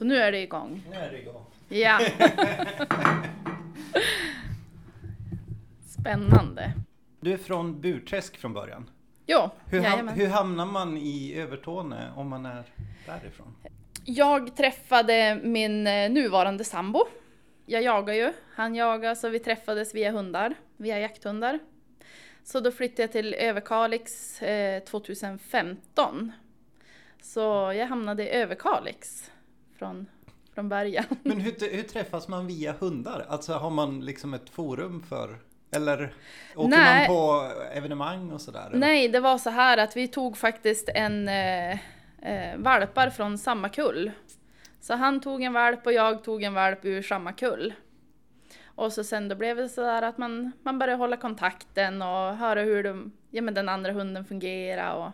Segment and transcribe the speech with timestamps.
[0.00, 0.82] Så nu är det igång.
[0.90, 1.44] Nu är det igång.
[1.68, 1.98] Ja.
[5.86, 6.72] Spännande.
[7.20, 8.90] Du är från Burträsk från början.
[9.26, 12.64] Jo, Hur, ham- hur hamnar man i Övertorneå om man är
[13.06, 13.56] därifrån?
[14.04, 17.00] Jag träffade min eh, nuvarande sambo.
[17.66, 21.58] Jag jagar ju, han jagar, så vi träffades via hundar, via jakthundar.
[22.44, 26.32] Så då flyttade jag till Överkalix eh, 2015.
[27.22, 29.30] Så jag hamnade i Överkalix
[29.80, 30.06] från,
[30.54, 31.04] från början.
[31.22, 33.26] Men hur, hur träffas man via hundar?
[33.28, 35.38] Alltså har man liksom ett forum för
[35.70, 36.14] eller
[36.56, 37.08] åker Nej.
[37.08, 38.70] man på evenemang och sådär?
[38.72, 41.72] Nej, det var så här att vi tog faktiskt en eh,
[42.22, 44.10] eh, valpar från samma kull.
[44.80, 47.74] Så han tog en valp och jag tog en valp ur samma kull.
[48.64, 52.36] Och så sen då blev det så där att man, man började hålla kontakten och
[52.36, 55.10] höra hur de, ja, men den andra hunden fungerar och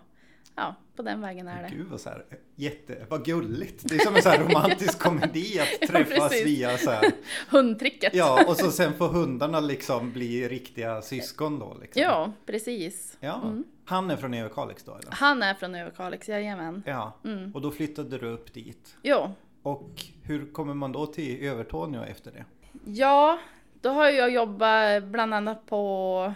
[0.55, 1.69] ja, på den vägen är det.
[1.77, 3.89] Gud vad, så här, jätte, vad gulligt.
[3.89, 6.47] Det är som en så romantisk komedi att Ja, träffas precis.
[6.47, 7.05] via så här.
[7.51, 8.15] Hundtricket.
[8.15, 11.77] Ja, och så sen får hundarna liksom bli riktiga syskon då.
[11.81, 12.03] Liksom.
[12.03, 13.17] Ja, precis.
[13.21, 13.43] Ja.
[13.85, 15.13] Han är från Överkalix då eller?
[15.13, 16.83] Han är från Överkalix, jajamän.
[16.87, 17.53] Ja, Mm.
[17.55, 18.97] och då flyttade du upp dit.
[19.03, 19.31] Jo,
[19.63, 19.91] Och
[20.23, 22.45] hur kommer man då till Övertorneå efter det?
[22.85, 23.39] Ja,
[23.81, 26.35] då har jag jobbat bland annat på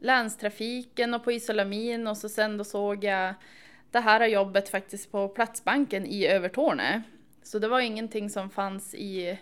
[0.00, 3.34] länstrafiken och på Isolamin och så sen då såg jag
[3.90, 7.02] det här jobbet faktiskt på Platsbanken i Övertorneå.
[7.42, 9.38] Så det var ingenting som fanns i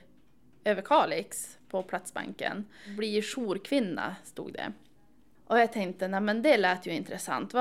[0.64, 2.66] Överkalix på Platsbanken.
[2.96, 4.72] Bli jourkvinna stod det.
[5.46, 7.54] Och jag tänkte, nej men det lät ju intressant.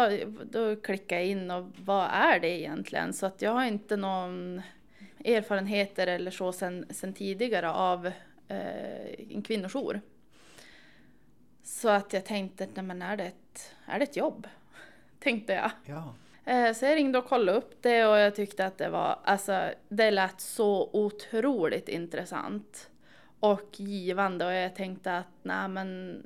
[0.44, 3.14] Då klickade jag in och vad är det egentligen?
[3.14, 4.62] Så att jag har inte någon
[5.26, 8.06] erfarenheter eller så sen, sen tidigare av
[8.48, 10.02] eh, en kvinnojour.
[11.66, 14.48] Så att jag tänkte, nej men är det ett, är det ett jobb?
[15.20, 15.72] Tänkte jag.
[15.86, 16.14] Ja,
[16.46, 19.72] Eh, så jag ringde och kollade upp det och jag tyckte att det var, alltså
[19.90, 22.90] det lät så otroligt intressant
[23.40, 26.20] och givande och jag tänkte att nej men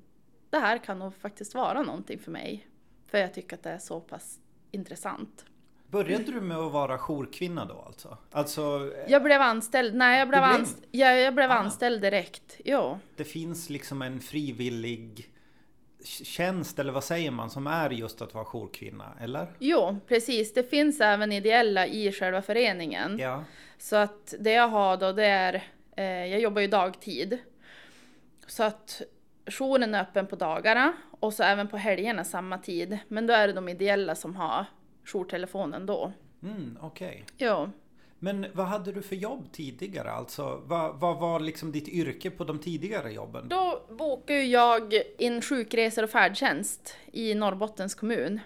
[0.49, 2.67] det här kan nog faktiskt vara någonting för mig.
[3.07, 4.39] För jag tycker att det är så pass
[4.71, 5.45] intressant.
[5.91, 8.17] Började du med att vara jourkvinna då alltså?
[8.31, 11.53] Alltså, Jag blev anställd, nej jag blev, blev- anst- jag, jag blev Ah.
[11.55, 12.57] anställd direkt.
[12.65, 12.99] Jo.
[13.15, 15.29] det finns liksom en frivillig
[16.05, 19.47] tjänst, eller vad säger man, som är just att vara jourkvinna, eller?
[19.59, 20.53] jo, precis.
[20.53, 23.17] Det finns även ideella i själva föreningen.
[23.19, 23.43] Ja.
[23.77, 25.63] Så att det jag har då det är,
[25.95, 27.37] eh, jag jobbar ju dagtid.
[28.47, 29.01] Så att
[29.45, 32.97] jouren är öppen på dagarna och så även på helgerna samma tid.
[33.07, 34.65] Men då är det de ideella som har
[35.09, 36.13] jourtelefonen då.
[36.43, 37.25] Mm, okej.
[37.37, 37.69] Jo.
[38.19, 40.11] Men vad hade du för jobb tidigare?
[40.11, 43.47] Alltså, vad, vad var liksom ditt yrke på de tidigare jobben?
[43.49, 48.39] Då bokar ju jag in sjukresor och färdtjänst i Norrbottens kommun.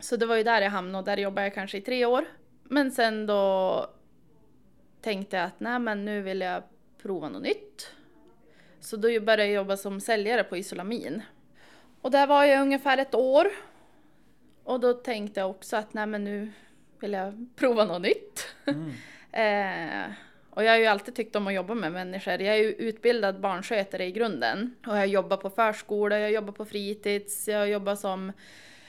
[0.00, 2.24] Så det var ju där jag hamnade och där jobbade jag kanske i tre år.
[2.62, 3.86] Men sen då
[5.00, 6.62] tänkte jag att nej men nu vill jag
[7.02, 7.92] prova något nytt.
[8.80, 11.22] Så då började jag jobba som säljare på Isolamin.
[12.00, 13.46] Och där var jag ungefär ett år.
[14.64, 16.52] Och då tänkte jag också att nej men nu
[17.00, 18.46] vill jag prova något nytt.
[18.66, 18.92] Mm.
[19.32, 20.10] Eh,
[20.50, 22.32] och jag har ju alltid tyckt om att jobba med människor.
[22.32, 24.74] Jag är ju utbildad barnskötare i grunden.
[24.86, 28.32] Och jag jobbar på förskola, jag jobbar på fritids, jag jobbar som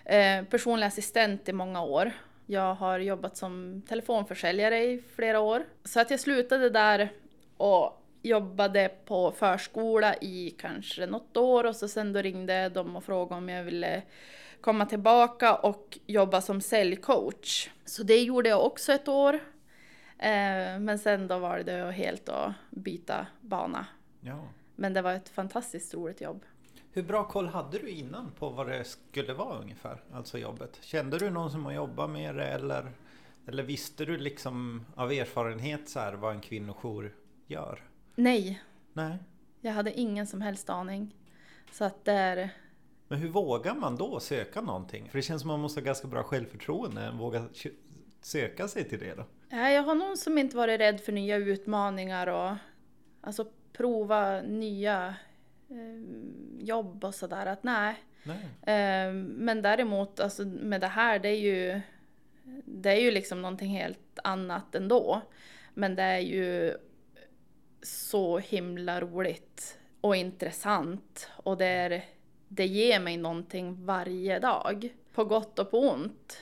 [0.05, 2.11] eh, personlig assistent i många år.
[2.45, 5.63] Jag har jobbat som telefonförsäljare i flera år.
[5.83, 7.09] Så att jag slutade där
[7.57, 13.03] och jobbade på förskola i kanske något år och så sen då ringde de och
[13.03, 14.01] frågade om jag ville
[14.61, 17.69] komma tillbaka och jobba som säljcoach.
[17.85, 19.33] Så det gjorde jag också ett år.
[20.17, 23.85] Eh, men sen då var det helt att byta bana.
[24.21, 24.47] Ja.
[24.75, 26.45] Men det var ett fantastiskt roligt jobb.
[26.93, 30.03] Hur bra koll hade du innan på vad det skulle vara ungefär?
[30.13, 30.77] Alltså jobbet.
[30.81, 32.91] Kände du någon som har jobbat med det eller,
[33.47, 37.15] eller visste du liksom av erfarenhet så här vad en kvinnojour
[37.47, 37.83] gör?
[38.15, 38.63] Nej,
[38.93, 39.17] Nej.
[39.61, 41.15] jag hade ingen som helst aning.
[41.71, 42.49] Så att där,
[43.11, 45.09] Men hur vågar man då söka någonting?
[45.09, 47.11] För det känns som man måste ha ganska bra självförtroende.
[47.13, 47.45] Våga
[48.21, 49.25] söka sig till det då.
[49.49, 52.55] ja, jag har någon som inte varit rädd för nya utmaningar och
[53.21, 55.15] alltså prova nya
[55.69, 56.01] eh,
[56.59, 57.45] jobb och sådär.
[57.45, 58.37] Att nej, Nej.
[58.75, 61.81] Eh, Men däremot, alltså med det här, det är ju,
[62.65, 65.21] det är ju liksom någonting helt annat ändå.
[65.73, 66.77] Men det är ju
[67.81, 72.03] så himla roligt och intressant och det, är,
[72.53, 74.89] det ger mig någonting varje dag.
[75.13, 76.37] På gott och på ont,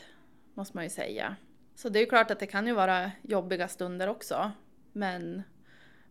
[0.54, 1.36] måste man ju säga.
[1.76, 4.52] Så det är ju klart att det kan ju vara jobbiga stunder också.
[4.92, 5.42] Men,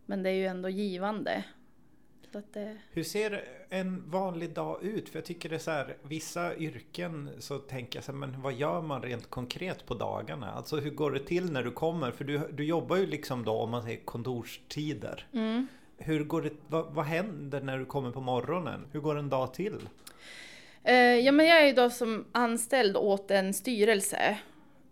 [0.05, 1.43] men det är ju ändå givande.
[2.53, 2.77] Det...
[2.91, 5.09] Hur ser en vanlig dag ut?
[5.09, 8.41] För jag tycker det är så här, vissa yrken så tänker jag så här, men
[8.41, 10.51] vad gör man rent konkret på dagarna?
[10.51, 12.11] Alltså hur går det till när du kommer?
[12.11, 15.27] För du, du jobbar ju liksom då om man säger kontorstider.
[15.33, 15.67] Mm.
[15.99, 18.87] Hur går det, vad, vad händer när du kommer på morgonen?
[18.91, 19.89] Hur går en dag till?
[20.83, 24.37] Eh, ja, men jag är ju då som anställd åt en styrelse.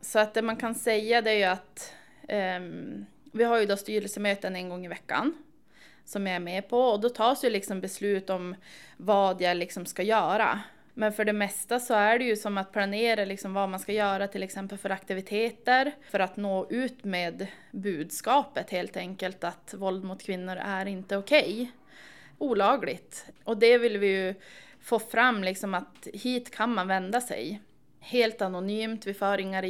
[0.02, 1.94] Så att det man kan säga det är ju att
[2.28, 5.34] ehm, vi har ju då styrelsemöten en gång i veckan
[6.06, 8.56] som jag är med på och då tas ju liksom beslut om
[8.98, 10.62] vad jag liksom ska göra.
[11.00, 13.94] Men för det mesta så är det ju som att planera liksom vad man ska
[13.94, 20.04] göra till exempel för aktiviteter för att nå ut med budskapet helt enkelt att våld
[20.04, 21.72] mot kvinnor är inte okej.
[22.38, 23.26] Olagligt.
[23.44, 24.36] Och det vill vi ju
[24.82, 27.62] få fram liksom att hit kan man vända sig.
[28.00, 29.62] Helt anonymt, vi för inga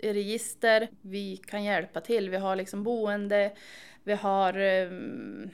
[0.00, 2.30] register, vi kan hjälpa till.
[2.30, 3.52] Vi har liksom boende,
[4.04, 5.50] vi har um,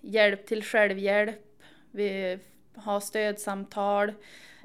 [0.00, 2.38] hjälp till självhjälp, vi
[2.74, 4.12] har stödsamtal.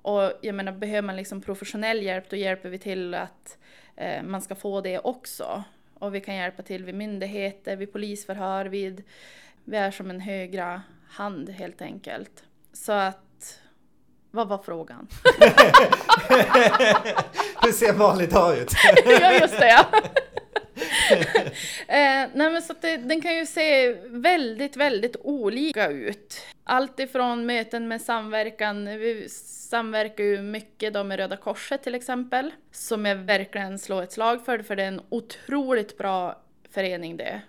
[0.05, 3.57] Och jag menar, behöver man liksom professionell hjälp då hjälper vi till att
[3.95, 5.63] eh, man ska få det också.
[5.93, 9.03] Och vi kan hjälpa till vid myndigheter, vid polisförhör, vid...
[9.63, 12.43] Vi är som en högra hand helt enkelt.
[12.73, 13.59] Så att...
[14.31, 15.07] Vad var frågan?
[17.61, 18.71] Hur ser en vanlig dag ut?
[19.05, 19.85] ja, just det ja.
[21.87, 26.41] eh, nej men så att det, den kan ju se väldigt, väldigt olika ut.
[26.63, 32.51] Allt ifrån möten med samverkan, vi samverkar ju mycket då med Röda Korset till exempel,
[32.71, 36.41] som jag verkligen slår ett slag för, för det är en otroligt bra
[36.71, 37.41] förening det.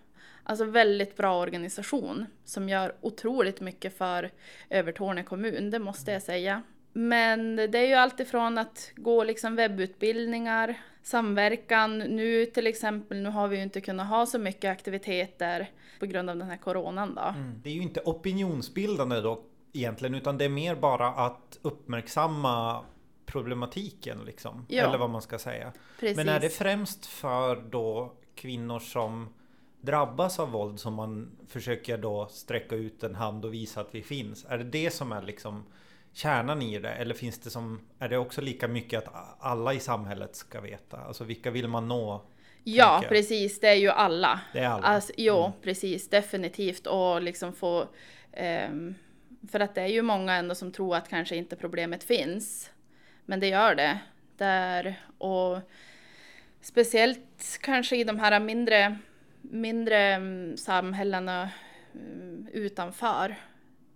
[0.42, 4.30] Alltså väldigt bra organisation som gör otroligt mycket för
[4.70, 6.62] Övertorneå kommun, det måste jag säga.
[6.92, 10.74] Men det är ju alltifrån att gå liksom webbutbildningar,
[11.06, 11.98] samverkan.
[11.98, 15.70] Nu till exempel, nu har vi ju inte kunnat ha så mycket aktiviteter
[16.00, 17.22] på grund av den här coronan då.
[17.22, 17.60] Mm.
[17.62, 19.42] Det är ju inte opinionsbildande då
[19.72, 22.84] egentligen, utan det är mer bara att uppmärksamma
[23.26, 24.66] problematiken liksom.
[24.68, 24.84] Ja.
[24.84, 25.72] Eller vad man ska säga.
[26.00, 26.16] Precis.
[26.16, 29.28] Men är det främst för då kvinnor som
[29.80, 34.02] drabbas av våld som man försöker då sträcka ut en hand och visa att vi
[34.02, 34.46] finns?
[34.48, 35.64] Är det det som är liksom
[36.16, 36.90] kärnan i det?
[36.90, 40.96] Eller finns det som, är det också lika mycket att alla i samhället ska veta?
[40.96, 42.26] Alltså vilka vill man nå?
[42.64, 43.60] Ja, precis.
[43.60, 44.40] Det är ju alla.
[44.52, 44.86] Det är alla.
[44.86, 45.52] Alltså, jo, mm.
[45.62, 46.08] precis.
[46.08, 46.86] Definitivt.
[46.86, 47.88] Och liksom få...
[48.70, 48.94] Um,
[49.50, 52.70] för att det är ju många ändå som tror att kanske inte problemet finns.
[53.24, 53.98] Men det gör det.
[54.36, 55.58] Där, och
[56.60, 58.98] speciellt kanske i de här mindre,
[59.40, 61.50] mindre mm, samhällena
[61.94, 63.36] mm, utanför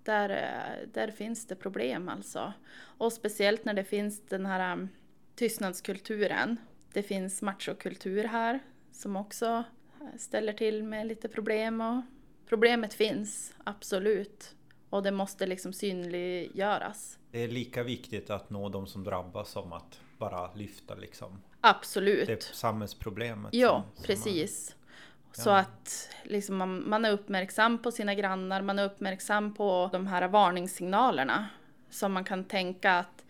[0.03, 2.53] där, eh, där finns det problem alltså.
[2.79, 4.89] Och speciellt när det finns den här um,
[5.35, 6.57] tystnadskulturen.
[6.93, 8.61] Det finns machokultur här
[8.93, 9.65] som också
[10.01, 12.03] eh, ställer till med lite problem och
[12.49, 14.55] problemet finns absolut.
[14.91, 17.19] Och det måste liksom synliggöras.
[17.31, 22.27] Det är lika viktigt att nå de som drabbas som att bara lyfta liksom Absolut.
[22.27, 23.55] Det samhällsproblemet.
[23.55, 24.77] Ja, som, precis.
[25.33, 30.07] Så att liksom man, man, är uppmärksam på sina grannar, man är uppmärksam på de
[30.07, 31.49] här varningssignalerna.
[31.91, 33.25] Som man kan tänka att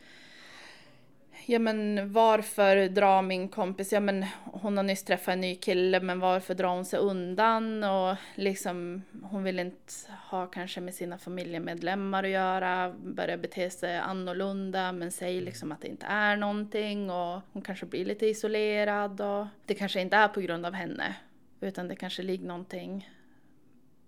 [1.47, 6.01] Ja men varför drar min kompis, ja men hon har nyss träffat en ny kille
[6.01, 7.85] men varför drar hon sig undan?
[7.85, 9.93] Och liksom hon vill inte
[10.31, 15.81] ha kanske med sina familjemedlemmar att göra, börjar bete sig annorlunda men säger liksom att
[15.81, 20.29] det inte är någonting och hon kanske blir lite isolerad och det kanske inte är
[20.29, 21.15] på grund av henne
[21.61, 23.11] utan det kanske ligger någonting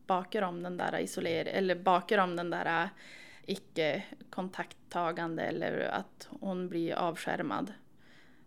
[0.06, 2.88] bakom den där isolering eller bakom den där
[3.46, 7.72] icke kontakttagande eller att hon blir avskärmad.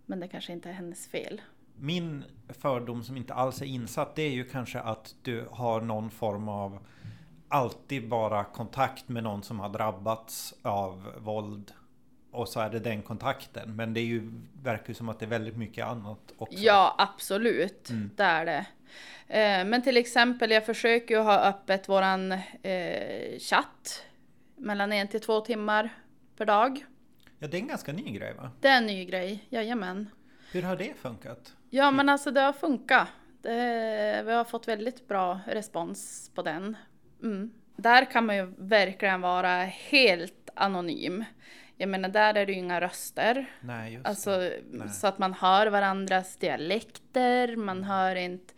[0.06, 1.42] Men det kanske inte är hennes fel.
[1.78, 6.12] Min fördom som inte alls är insatt det är ju kanske att du har någon
[6.12, 6.86] form av
[7.48, 11.74] alltid bara kontakt med någon som har drabbats av våld
[12.32, 13.76] och så är det den kontakten.
[13.76, 14.32] Men det är ju,
[14.64, 16.60] verkar ju som att det är väldigt mycket annat också.
[16.60, 17.90] Ja, absolut.
[17.90, 18.12] Mm.
[18.16, 18.66] Det är det.
[19.28, 24.04] Eh, men till exempel, jag försöker ju ha öppet våran eh, chatt
[24.56, 25.90] mellan en till två timmar
[26.38, 26.86] per dag.
[27.40, 28.52] Ja, det är en ganska ny grej va?
[28.62, 30.10] Det är en ny grej, jajamän.
[30.52, 31.54] Hur har det funkat?
[31.70, 33.08] Ja, men alltså det har funkat.
[33.42, 36.78] Det, vi har fått väldigt bra respons på den.
[37.24, 37.52] Mm.
[37.75, 41.24] Där kan man ju verkligen vara helt anonym.
[41.78, 43.46] Jag menar, där är det ju inga röster.
[43.62, 44.90] Nej, just alltså, Nej.
[44.90, 48.54] Så att man hör varandras dialekter, man hör inte...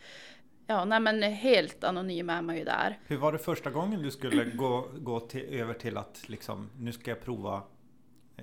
[0.70, 3.00] Ja, nej men helt anonym är man ju där.
[3.06, 6.92] Hur var det första gången du skulle gå, gå till, över till att liksom, nu
[6.92, 7.62] ska jag prova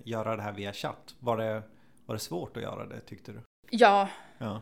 [0.05, 1.15] göra det här via chatt?
[1.19, 1.63] Var det,
[2.07, 3.41] var det svårt att göra det tyckte du?
[3.71, 4.61] Ja, ja.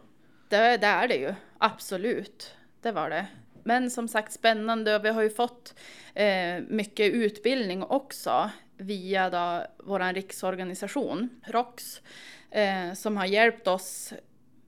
[0.48, 1.34] Det, det är det ju.
[1.58, 2.54] Absolut.
[2.80, 3.26] Det var det.
[3.64, 5.74] Men som sagt spännande och vi har ju fått
[6.14, 12.02] eh, mycket utbildning också via då vår riksorganisation ROX
[12.50, 14.12] eh, som har hjälpt oss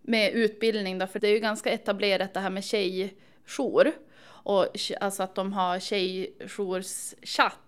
[0.06, 3.92] med utbildning då, för det är ju ganska etablerat det här med tjejjour
[4.26, 4.66] och
[5.00, 7.58] alltså att de har tjejjourschatt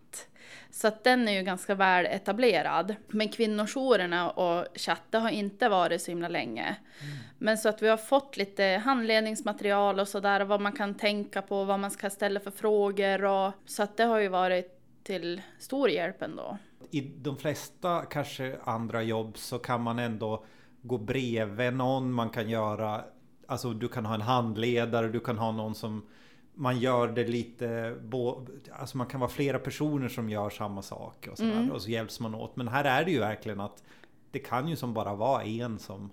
[0.70, 2.94] så att den är ju ganska väl etablerad.
[3.06, 6.76] Men kvinnojourerna och chatten har inte varit så himla länge.
[7.02, 7.16] Mm.
[7.38, 11.64] Men så att vi har fått lite handledningsmaterial och sådär, vad man kan tänka på,
[11.64, 15.90] vad man ska ställa för frågor och så att det har ju varit till stor
[15.90, 16.58] hjälp ändå.
[16.90, 20.44] I de flesta kanske andra jobb så kan man ändå
[20.86, 23.04] gå bredvid någon, man kan göra
[23.48, 26.06] Alltså du kan ha en handledare, du kan ha någon som
[26.54, 27.96] man gör det lite,
[28.72, 31.70] alltså man kan vara flera personer som gör samma sak och, sådär, mm.
[31.70, 32.56] och så hjälps man åt.
[32.56, 33.82] Men här är det ju verkligen att
[34.30, 36.10] det kan ju som bara vara en som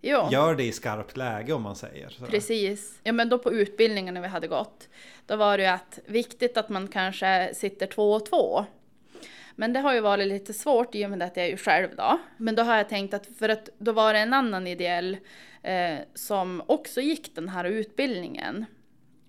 [0.00, 0.28] jo.
[0.30, 2.08] gör det i skarpt läge om man säger.
[2.08, 2.30] Sådär.
[2.30, 3.00] Precis.
[3.02, 4.88] Ja men då på utbildningen när vi hade gått,
[5.26, 8.64] då var det ju att viktigt att man kanske sitter två och två.
[9.56, 11.88] Men det har ju varit lite svårt i och med att jag är ju själv
[11.96, 12.18] då.
[12.36, 15.16] Men då har jag tänkt att, för att då var det en annan ideell
[15.62, 18.64] eh, som också gick den här utbildningen.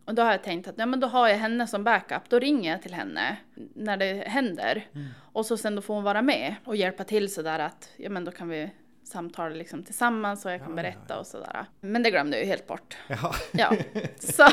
[0.06, 2.30] Och då har jag tänkt att ja, men då har jag henne som backup.
[2.30, 3.38] Då ringer jag till henne
[3.76, 4.88] när det händer.
[4.94, 5.08] Mm.
[5.34, 8.26] Och så sen då får hon vara med och hjälpa till sådär att ja men
[8.26, 8.72] då kan vi
[9.04, 11.20] samtala liksom tillsammans och jag kan ja, berätta ja, ja.
[11.20, 11.66] och sådär.
[11.82, 12.98] Men det glömde jag ju helt bort.
[13.08, 13.36] Ja.
[13.52, 13.76] ja.
[14.20, 14.48] Så.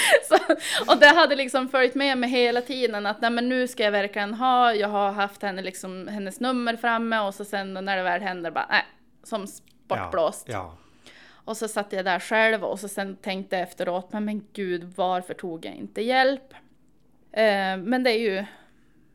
[0.28, 0.36] Så,
[0.92, 3.92] och det hade liksom följt med mig hela tiden att nej men nu ska jag
[3.92, 8.02] verkligen ha, jag har haft henne liksom, hennes nummer framme och så sen när det
[8.02, 8.84] väl händer bara nej,
[9.22, 9.46] som
[9.88, 10.44] bortblåst.
[10.48, 10.76] Ja, ja.
[11.44, 14.92] Och så satt jag där själv och så sen tänkte jag efteråt, men, men gud,
[14.96, 16.54] varför tog jag inte hjälp?
[17.32, 18.44] Eh, men det är ju,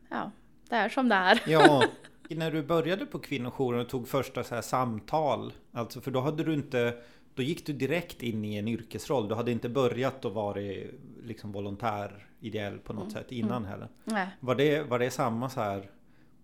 [0.08, 0.30] ja,
[0.68, 1.42] det är som det är.
[1.46, 1.84] Ja,
[2.28, 6.44] när du började på kvinnojouren och tog första så här samtal, alltså för då hade
[6.44, 6.94] du inte
[7.36, 9.28] då gick du direkt in i en yrkesroll.
[9.28, 10.60] Du hade inte börjat att vara
[11.22, 13.14] liksom volontär ideell på något mm.
[13.14, 13.70] sätt innan mm.
[13.70, 13.88] heller.
[14.04, 14.28] Nej.
[14.40, 15.90] Var det, var det samma så här?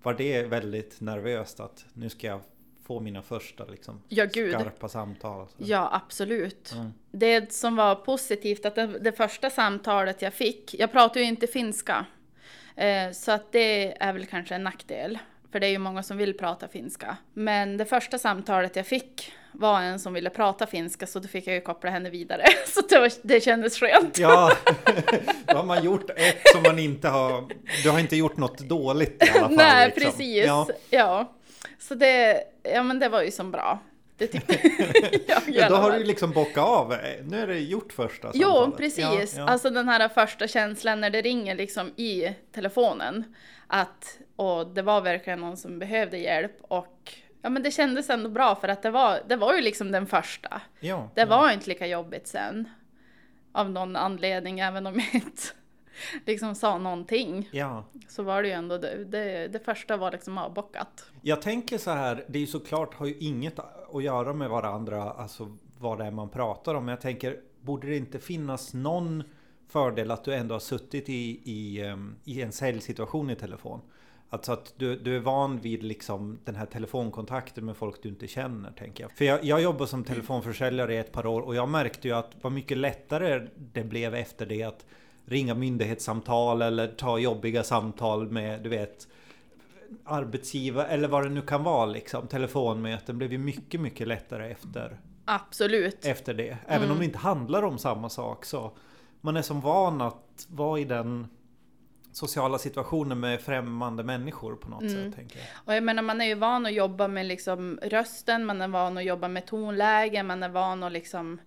[0.03, 2.41] Var det väldigt nervöst att nu ska jag
[2.85, 5.49] få mina första liksom, ja, skarpa samtal.
[5.49, 5.55] Så.
[5.59, 6.73] Ja, absolut.
[6.73, 6.93] Mm.
[7.11, 11.47] Det som var positivt att det, det, första samtalet jag fick, jag pratar ju inte
[11.47, 12.07] finska,
[12.77, 15.19] eh, så att det är väl kanske en nackdel.
[15.53, 17.17] För det är ju många som vill prata finska.
[17.35, 21.47] Men det första samtalet jag fick var en som ville prata finska så då fick
[21.47, 22.45] jag ju koppla henne vidare.
[22.67, 24.19] Så det, var, det kändes skönt.
[24.19, 24.53] Ja,
[25.47, 27.49] då har man gjort ett som man inte har...
[27.83, 29.57] Du har inte gjort något dåligt i alla fall.
[29.57, 30.03] Nej, liksom.
[30.03, 30.47] precis.
[30.47, 30.69] Ja.
[30.91, 31.33] ja.
[31.79, 33.79] Så det, ja men det var ju som bra.
[34.17, 34.59] Det tyckte
[35.27, 36.97] jag ja, Då har du liksom bockat av.
[37.23, 38.69] Nu är det gjort första samtalet.
[38.71, 38.99] Jo, precis.
[38.99, 39.49] Ja, ja.
[39.49, 43.25] Alltså den här första känslan när det ringer liksom i telefonen.
[43.67, 48.29] Att, och det var verkligen någon som behövde hjälp och ja men det kändes ändå
[48.31, 50.63] bra för att det var, det var ju liksom den första.
[50.81, 52.69] Ja, det var inte lika jobbigt sen.
[53.53, 55.43] Av någon anledning, även om jag inte
[56.27, 57.49] liksom sa någonting.
[57.53, 57.85] Ja.
[58.09, 61.11] Så var det ju ändå det, det, det första var liksom avbockat.
[61.23, 63.59] Jag tänker så här, det är ju såklart har ju inget
[63.93, 66.85] att göra med varandra, alltså vad det är man pratar om.
[66.85, 69.23] Men jag tänker, borde det inte finnas någon
[69.69, 73.81] fördel att du ändå har suttit i, i, ehm, i en säljsituation i telefon?
[74.33, 78.29] Alltså att du, du är van vid liksom den här telefonkontakten med folk du inte
[78.29, 79.13] känner, tänker jag.
[79.13, 82.31] För jag, jag jobbar som telefonförsäljare i ett par år och jag märkte ju att
[82.41, 84.87] vad mycket lättare det blev efter det att
[85.25, 89.09] ringa myndighetssamtal eller ta jobbiga samtal med, du vet,
[90.05, 92.27] arbetsgivare eller vad det nu kan vara liksom.
[92.27, 95.01] Telefonmöten blev ju mycket, mycket lättare efter.
[95.25, 96.05] Absolut.
[96.05, 96.59] Efter det.
[96.67, 96.93] Även mm.
[96.93, 98.73] om det inte handlar om samma sak så.
[99.21, 101.29] Man är som van att vara i den
[102.13, 104.95] sociala situationen med främmande människor på något mm.
[104.95, 105.17] sätt.
[105.17, 105.47] Tänker jag.
[105.65, 108.99] Och jag menar man är ju van att jobba med liksom rösten, man är van
[108.99, 111.41] att jobba med tonläge, man är van att liksom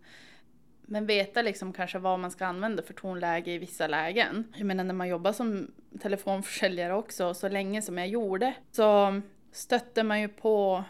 [0.88, 4.54] men veta liksom kanske vad man ska använda för tonläge i vissa lägen.
[4.56, 10.04] Jag menar när man jobbar som telefonförsäljare också, så länge som jag gjorde, så stötte
[10.04, 10.84] man ju på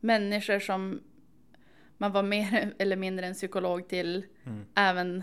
[0.00, 1.00] människor som
[1.98, 4.64] man var mer eller mindre en psykolog till mm.
[4.74, 5.22] även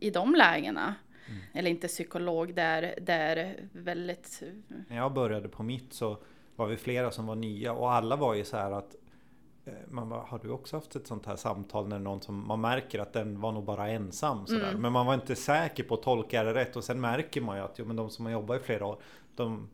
[0.00, 0.94] i de lägena.
[1.28, 1.40] Mm.
[1.52, 4.42] Eller inte psykolog, där, där väldigt...
[4.88, 6.18] När jag började på mitt så
[6.56, 8.96] var vi flera som var nya och alla var ju så här att
[9.68, 12.60] Eh, man bara, har du också haft ett sånt här samtal när någon som man
[12.60, 14.68] märker att den var nog bara ensam sådär.
[14.68, 14.82] Mm.
[14.82, 17.64] Men man var inte säker på att tolka det rätt och sen märker man ju
[17.64, 18.98] att jo, men de som har jobbat i flera år
[19.36, 19.68] de,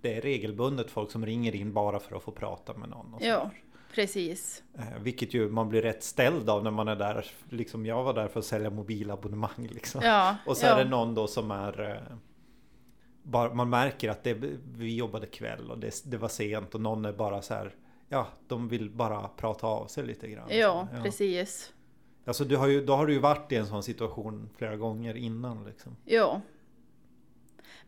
[0.00, 3.14] Det är regelbundet folk som ringer in bara för att få prata med någon.
[3.14, 3.50] Och ja,
[3.94, 4.62] precis.
[4.78, 7.26] Eh, vilket ju man blir rätt ställd av när man är där.
[7.48, 10.00] Liksom jag var där för att sälja mobilabonnemang liksom.
[10.04, 10.70] Ja, och så ja.
[10.70, 12.16] är det någon då som är eh,
[13.22, 14.34] bara, man märker att det,
[14.76, 17.74] vi jobbade kväll och det, det var sent och någon är bara så här
[18.12, 20.48] ja, de vill bara prata av sig lite grann.
[20.50, 21.02] Ja, ja.
[21.02, 21.72] precis.
[22.24, 25.14] Alltså du har ju, då har du ju varit i en sån situation flera gånger
[25.14, 25.96] innan liksom.
[26.04, 26.40] Jo.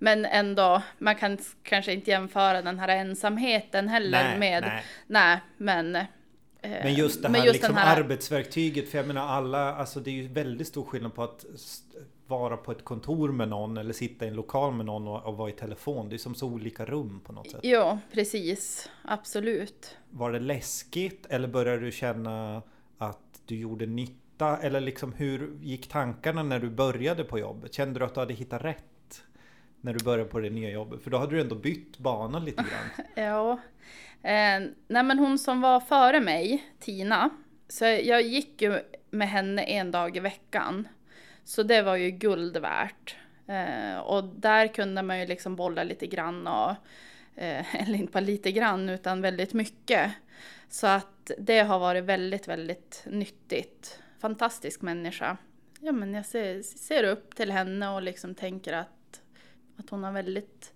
[0.05, 4.63] Men ändå, man kan kanske inte jämföra den här ensamheten heller Nej, med...
[4.63, 4.85] nej.
[5.07, 5.97] Nej, men...
[5.97, 6.05] eh,
[6.63, 10.15] Men just det här, just liksom här- arbetsverktyget, för jag menar alla, alltså det är
[10.15, 11.45] ju väldigt stor skillnad på att
[12.27, 15.37] vara på ett kontor med någon eller sitta i en lokal med någon och, och
[15.37, 16.09] vara i telefon.
[16.09, 17.61] Det är som så olika rum på något sätt.
[17.63, 18.91] Jo, precis.
[19.05, 19.97] Absolut.
[20.11, 22.63] Var det läskigt eller började du känna
[22.99, 24.57] att du gjorde nytta?
[24.57, 27.75] Eller liksom hur gick tankarna när du började på jobbet?
[27.75, 28.85] Kände du att du hade hittat rätt?
[29.85, 31.03] När du började på det nya jobbet?
[31.03, 33.07] För då hade du ändå bytt bana lite grann.
[33.25, 33.53] Ja.
[34.23, 37.31] Eh, nej men hon som var före mig, Tina,
[37.69, 40.89] så jag gick ju med henne en dag i veckan.
[41.45, 43.17] Så det var ju guld värt.
[43.47, 46.71] Eh, och där kunde man ju liksom bolla lite grann och,
[47.35, 50.13] eh, eller inte bara lite grann utan väldigt mycket.
[50.69, 53.99] Så att det har varit väldigt, väldigt nyttigt.
[54.19, 55.37] Fantastisk människa.
[55.81, 58.89] Ja men jag ser, ser upp till henne och liksom tänker att,
[59.77, 60.73] att hon har väldigt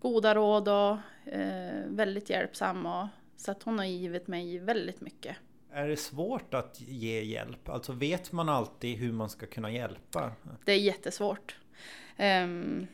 [0.00, 0.96] goda råd och
[1.32, 2.86] eh, väldigt hjälpsam.
[2.86, 5.36] Och, så att hon har givit mig väldigt mycket.
[5.72, 7.68] Är det svårt att ge hjälp?
[7.68, 10.32] Alltså vet man alltid hur man ska kunna hjälpa?
[10.64, 11.56] Det är jättesvårt.
[12.16, 12.86] Ehm,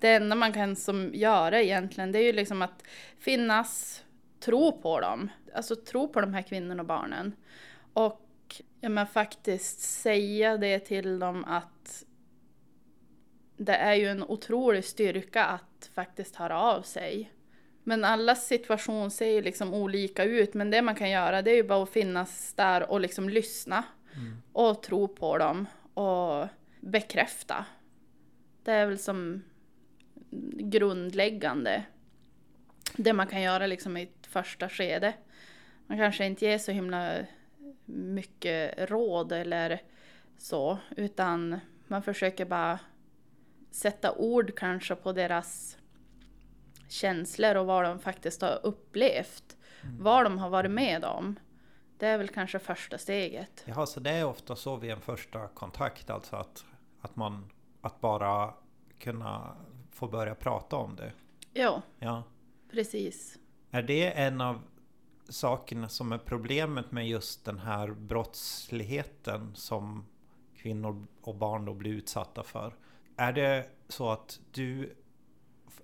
[0.00, 2.84] det enda man kan som göra egentligen det är ju liksom att
[3.18, 4.04] finnas,
[4.40, 5.30] tro på dem.
[5.54, 7.32] Alltså tro på de här kvinnorna och barnen.
[7.92, 12.04] Och ja, men faktiskt säga det till dem att
[13.58, 17.32] det är ju en otrolig styrka att faktiskt höra av sig.
[17.82, 21.56] Men allas situation ser ju liksom olika ut, men det man kan göra det är
[21.56, 23.84] ju bara att finnas där och liksom lyssna.
[24.52, 26.46] Och tro på dem och
[26.80, 27.64] bekräfta.
[28.62, 29.42] Det är väl som
[30.52, 31.82] grundläggande.
[32.96, 35.14] Det man kan göra liksom i ett första skede.
[35.86, 37.16] Man kanske inte ger så himla
[37.84, 39.82] mycket råd eller
[40.38, 42.78] så, utan man försöker bara
[43.70, 45.78] sätta ord kanske på deras
[46.88, 49.56] känslor och vad de faktiskt har upplevt.
[49.98, 51.38] Vad de har varit med om.
[51.98, 53.62] Det är väl kanske första steget.
[53.66, 56.64] Jaha, så det är ofta så vid en första kontakt alltså att,
[57.00, 57.50] att man
[57.80, 58.54] att bara
[58.98, 59.56] kunna
[59.90, 61.12] få börja prata om det.
[61.52, 62.22] Ja, Ja.
[62.70, 63.38] precis.
[63.70, 64.60] Är det en av
[65.28, 70.06] sakerna som är problemet med just den här brottsligheten som
[70.56, 72.74] kvinnor och barn då blir utsatta för?
[73.18, 74.96] Är det så att du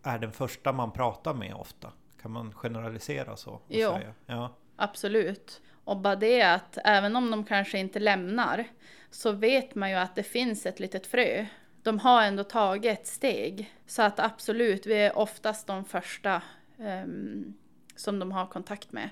[0.03, 1.93] är den första man pratar med ofta?
[2.23, 3.51] Kan man generalisera så?
[3.51, 4.57] och Ja.
[4.77, 5.63] Absolut.
[5.85, 8.65] Och bara det att även om de kanske inte lämnar
[9.11, 11.47] så vet man ju att det finns ett litet frö.
[11.83, 13.75] De har ändå tagit ett steg.
[13.87, 16.43] Så att absolut, vi är oftast de första
[16.79, 17.55] ehm,
[17.97, 19.11] som de har kontakt med.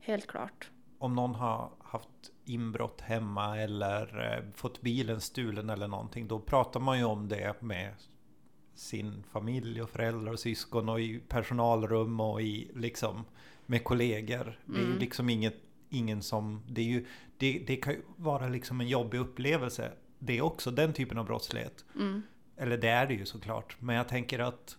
[0.00, 0.70] Helt klart.
[0.98, 6.28] Om någon har haft inbrott hemma eller eh, fått bilen stulen eller någonting.
[6.28, 7.94] Då pratar man ju om det med
[8.74, 13.24] sin familj och föräldrar och syskon och i personalrum och i liksom
[13.66, 14.60] med kollegor.
[14.66, 15.56] Det är ju liksom inget,
[15.88, 17.06] ingen som, det är ju,
[17.36, 19.92] det, det kan ju vara liksom en jobbig upplevelse.
[20.18, 21.84] Det är också den typen av brottslighet.
[21.94, 22.22] Mm.
[22.56, 23.76] Eller det är det ju såklart.
[23.80, 24.76] Men jag tänker att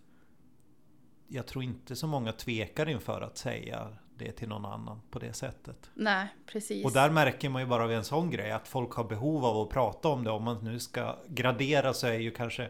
[1.27, 3.87] jag tror inte så många tvekar inför att säga
[4.19, 5.89] det till någon annan på det sättet.
[5.93, 6.85] Nej, precis.
[6.85, 9.57] Och där märker man ju bara vid en sån grej att folk har behov av
[9.57, 10.31] att prata om det.
[10.31, 12.69] Om man nu ska gradera så är ju kanske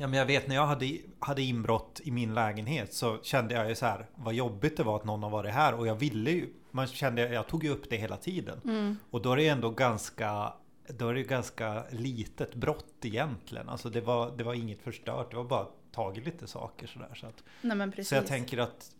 [0.00, 3.68] Ja men jag vet när jag hade, hade inbrott i min lägenhet så kände jag
[3.68, 6.30] ju så här vad jobbigt det var att någon har varit här och jag ville
[6.30, 8.60] ju Man kände, jag tog ju upp det hela tiden.
[8.64, 8.96] Mm.
[9.10, 10.52] Och då är det ändå ganska
[10.86, 13.68] Då är det ganska litet brott egentligen.
[13.68, 15.30] Alltså det var, det var inget förstört.
[15.30, 17.14] Det var bara tagit lite saker sådär.
[17.14, 18.90] Så, att, Nej, så jag tänker att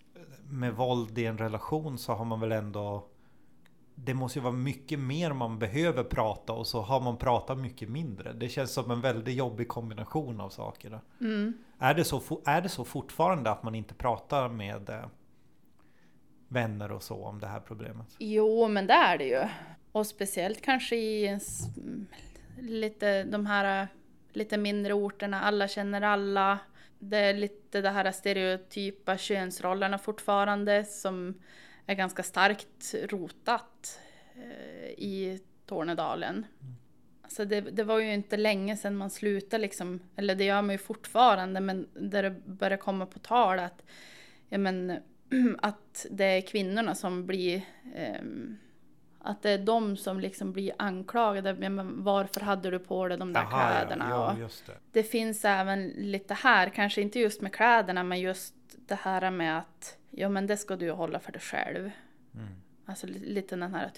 [0.48, 3.06] med våld i en relation så har man väl ändå
[4.04, 7.88] det måste ju vara mycket mer man behöver prata och så har man pratat mycket
[7.88, 8.32] mindre.
[8.32, 11.00] Det känns som en väldigt jobbig kombination av saker.
[11.20, 11.52] Mm.
[11.78, 15.04] Är, det så, är det så fortfarande att man inte pratar med eh,
[16.48, 18.06] vänner och så om det här problemet?
[18.18, 19.48] Jo, men det är det ju.
[19.92, 21.38] Och speciellt kanske i
[22.58, 23.88] lite de här
[24.32, 26.58] lite mindre orterna, alla känner alla.
[27.02, 31.34] Det är lite det här stereotypa könsrollerna fortfarande som
[31.86, 34.00] är ganska starkt rotat
[34.34, 36.46] eh, i Tornedalen.
[37.22, 40.74] Alltså det, det var ju inte länge sedan man slutade liksom, eller det gör man
[40.74, 43.82] ju fortfarande, men där det börjar komma på tal att,
[44.48, 44.98] ja men,
[45.62, 47.62] att det är kvinnorna som blir
[47.94, 48.58] ehm,
[49.22, 51.54] att det är de som liksom blir anklagade.
[51.54, 54.06] Men varför hade du på dig de där Jaha, kläderna?
[54.10, 54.72] Ja, ja, det.
[54.92, 58.54] det finns även lite här, kanske inte just med kläderna, men just
[58.88, 61.90] det här med att ja, men det ska du hålla för dig själv.
[62.34, 62.48] Mm.
[62.86, 63.90] Alltså li- lite den här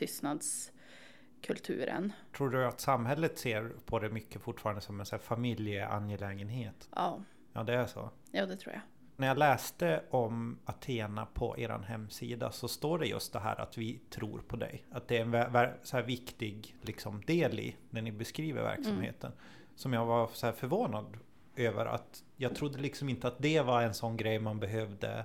[1.42, 2.12] kulturen.
[2.36, 6.88] Tror du att samhället ser på det mycket fortfarande som en så familjeangelägenhet?
[6.96, 7.20] Ja,
[7.52, 8.10] Ja, det är så.
[8.30, 8.82] ja det tror jag.
[9.22, 13.78] När jag läste om Athena på er hemsida så står det just det här att
[13.78, 14.84] vi tror på dig.
[14.90, 19.32] Att det är en så här viktig liksom, del i när ni beskriver verksamheten.
[19.74, 21.16] Som jag var så här förvånad
[21.56, 25.24] över att jag trodde liksom inte att det var en sån grej man behövde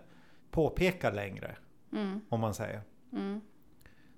[0.52, 1.56] påpeka längre.
[1.94, 2.82] Mm, Om man säger.
[3.12, 3.42] mm,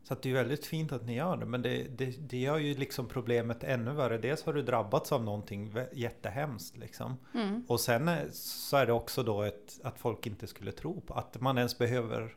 [0.03, 1.45] Så det är väldigt fint att ni gör det.
[1.45, 4.17] Men det, det, det gör ju liksom problemet ännu värre.
[4.17, 7.17] Dels har du drabbats av någonting jättehemskt liksom.
[7.33, 7.63] mm.
[7.67, 11.13] Och sen är- så är det också då ett, att folk inte skulle tro på
[11.13, 12.35] att man ens behöver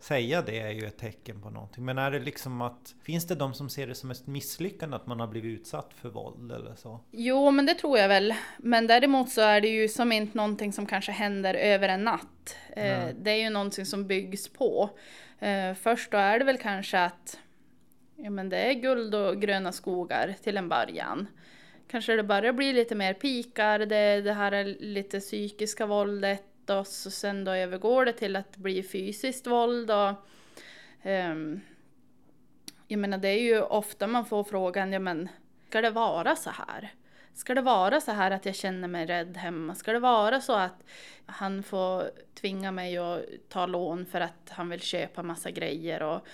[0.00, 1.84] säga det är ju ett tecken på någonting.
[1.84, 5.06] Men är det liksom att finns det de som ser det som ett misslyckande att
[5.06, 7.00] man har blivit utsatt för våld eller så?
[7.10, 8.34] Jo, men det tror jag väl.
[8.58, 12.56] Men däremot så är det ju som inte någonting som kanske händer över en natt.
[12.76, 13.14] Nej.
[13.20, 14.90] det är ju någonting som byggs på.
[15.38, 17.38] Eh, först då är det väl kanske att
[18.16, 21.26] ja, men det är guld och gröna skogar till en början.
[21.90, 26.86] Kanske det börjar bli lite mer pikar, det, det här är lite psykiska våldet och
[26.86, 30.10] sen då övergår det till att bli fysiskt våld och
[31.04, 31.60] um,
[32.86, 35.28] jag menar det är ju ofta man får frågan, ja men
[35.68, 36.94] ska det vara så här?
[37.34, 39.74] Ska det vara så här att jag känner mig rädd hemma?
[39.74, 40.84] Ska det vara så att
[41.26, 46.02] han får tvinga mig att ta lån för att han vill köpa massa grejer?
[46.02, 46.26] Och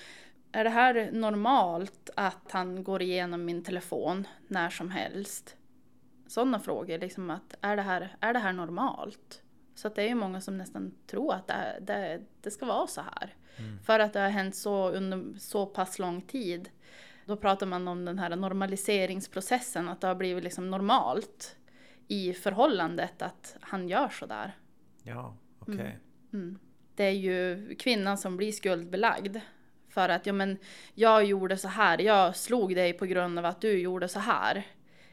[0.52, 5.56] är det här normalt att han går igenom min telefon när som helst?
[6.26, 9.42] Sådana frågor, liksom att är det här, är det här normalt?
[9.76, 12.86] Så att det är ju många som nästan tror att det, det, det ska vara
[12.86, 13.34] så här.
[13.84, 16.70] För att det har hänt så under så pass lång tid.
[17.24, 21.56] Då pratar man om den här normaliseringsprocessen, att det har blivit liksom normalt
[22.08, 24.56] i förhållandet att han gör så där.
[25.02, 25.98] Ja, okej.
[26.32, 26.58] Mm.
[26.94, 29.36] Det är ju kvinnan som blir skuldbelagd.
[29.88, 30.58] För att ja, men
[30.94, 34.66] jag gjorde så här, jag slog dig på grund av att du gjorde så här.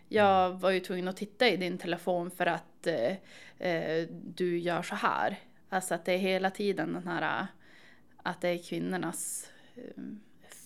[0.08, 3.16] Jag var ju tvungen att titta i din telefon för att eh,
[3.58, 5.40] eh, du gör så här.
[5.70, 7.46] Alltså att det är hela tiden den här eh,
[8.18, 10.04] att det är kvinnornas eh,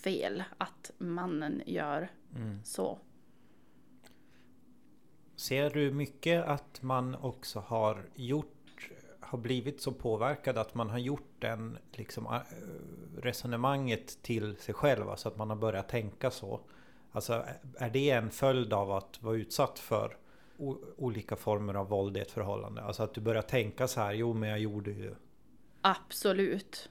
[0.04, 2.60] fel att mannen gör Mm.
[2.64, 3.00] så.
[5.36, 8.54] Ser du mycket att man också har gjort
[9.20, 12.40] har blivit så påverkad att man har gjort den liksom äh,
[13.22, 16.60] resonemanget till sig själv, alltså att man har börjat tänka så.
[17.12, 17.46] Alltså
[17.78, 20.18] är det en följd av att vara utsatt för
[20.98, 22.82] olika former av våld i ett förhållande?
[22.82, 25.16] Alltså att du börjar tänka så här, jo men jag gjorde ju...
[25.82, 26.90] Absolut.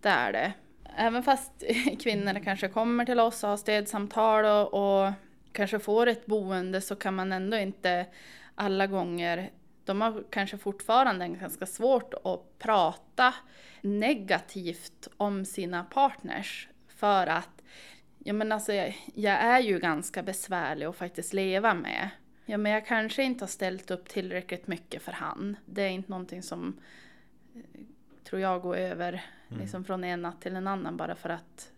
[0.00, 0.52] Det är det.
[0.96, 1.52] Även fast
[2.02, 5.12] kvinnor kanske kommer till oss och har stödsamtal och, och
[5.52, 8.06] kanske får ett boende så kan man ändå inte
[8.54, 9.50] alla gånger
[9.84, 13.34] de har kanske fortfarande ganska svårt att prata
[13.80, 16.68] negativt om sina partners.
[16.88, 17.62] För att,
[18.18, 22.10] ja men alltså jag, jag är ju ganska besvärlig att faktiskt leva med.
[22.50, 25.56] Ja men jag kanske inte har ställt upp tillräckligt mycket för han.
[25.66, 26.80] Det är inte någonting som
[27.54, 27.80] eh,
[28.24, 31.72] tror jag går över liksom från en natt till en annan bara för att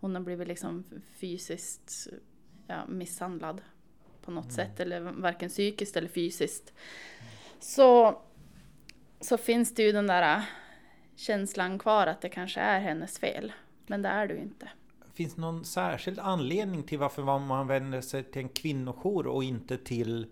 [0.00, 2.08] hon har blivit liksom fysiskt
[2.66, 3.62] ja, misshandlad
[4.22, 6.72] på något sätt eller varken psykiskt eller fysiskt.
[7.60, 8.20] Så,
[9.20, 10.42] så finns det ju den där äh,
[11.16, 13.52] känslan kvar att det kanske är hennes fel.
[13.86, 14.68] Men det är det ju inte.
[15.18, 19.78] Finns det någon särskild anledning till varför man vänder sig till en kvinnojour och inte
[19.78, 20.26] till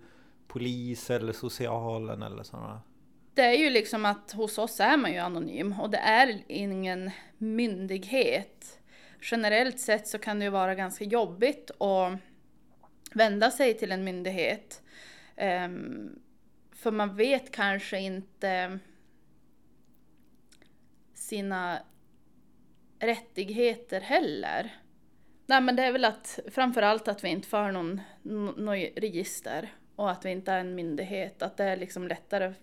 [0.49, 2.81] polis eller socialen eller sådana?
[3.35, 7.11] Det är ju liksom att hos oss är man ju anonym och det är ingen
[7.39, 8.79] myndighet.
[9.23, 12.19] Generellt sett så kan det ju vara ganska jobbigt att
[13.15, 14.83] vända sig till en myndighet.
[15.37, 16.19] Ehm,
[16.73, 18.79] för man vet kanske inte
[21.15, 21.79] sina
[22.99, 24.81] rättigheter heller.
[25.47, 29.75] Nej men det är väl att framförallt att vi inte för någon, nå- något register
[29.97, 31.43] och att vi inte är en myndighet.
[31.43, 32.55] Att det är liksom lättare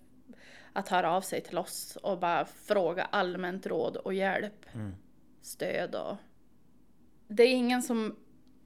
[0.74, 4.66] att höra av sig till oss och bara fråga allmänt råd och hjälp.
[4.74, 4.96] Mm.
[5.42, 6.18] Stöd och...
[7.28, 8.16] Det är ingen som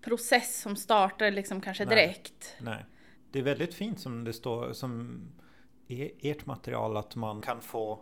[0.01, 1.95] process som startar liksom kanske Nej.
[1.95, 2.55] direkt.
[2.59, 2.85] Nej.
[3.31, 5.21] Det är väldigt fint som det står som
[5.87, 8.01] i ert material att man kan få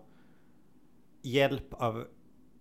[1.21, 2.08] hjälp av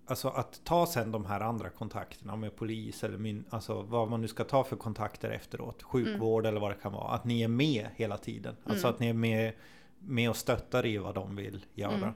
[0.06, 4.20] Alltså att ta sen de här andra kontakterna med polis eller min, alltså vad man
[4.20, 5.82] nu ska ta för kontakter efteråt.
[5.82, 7.08] Sjukvård eller vad det kan vara.
[7.08, 8.56] Att ni är med hela tiden.
[8.64, 8.94] Alltså Mm.
[8.94, 9.52] att ni är med,
[9.98, 11.94] med och stöttar i vad de vill göra.
[11.94, 12.14] Mm.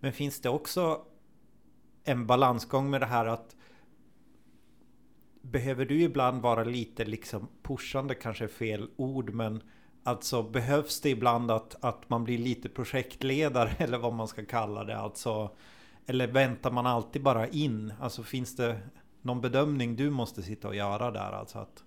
[0.00, 1.02] Men finns det också
[2.04, 3.56] en balansgång med det här att
[5.42, 9.62] Behöver du ibland vara lite liksom pushande kanske är fel ord men
[10.02, 14.84] Alltså behövs det ibland att, att man blir lite projektledare eller vad man ska kalla
[14.84, 15.50] det alltså
[16.10, 17.92] Eller väntar man alltid bara in?
[18.00, 18.80] Alltså finns det
[19.22, 21.84] någon bedömning du måste sitta och göra där alltså att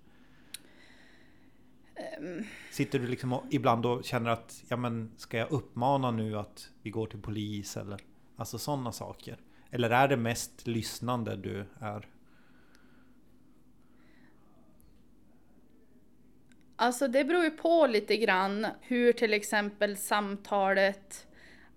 [2.20, 6.38] Um, Sitter du liksom och ibland och känner att ja men ska jag uppmana nu
[6.38, 8.00] att vi går till polis eller
[8.36, 9.38] alltså sådana saker?
[9.72, 12.08] Eller är det mest lyssnande du är?
[16.76, 21.28] Alltså det beror ju på lite grann hur till exempel samtalet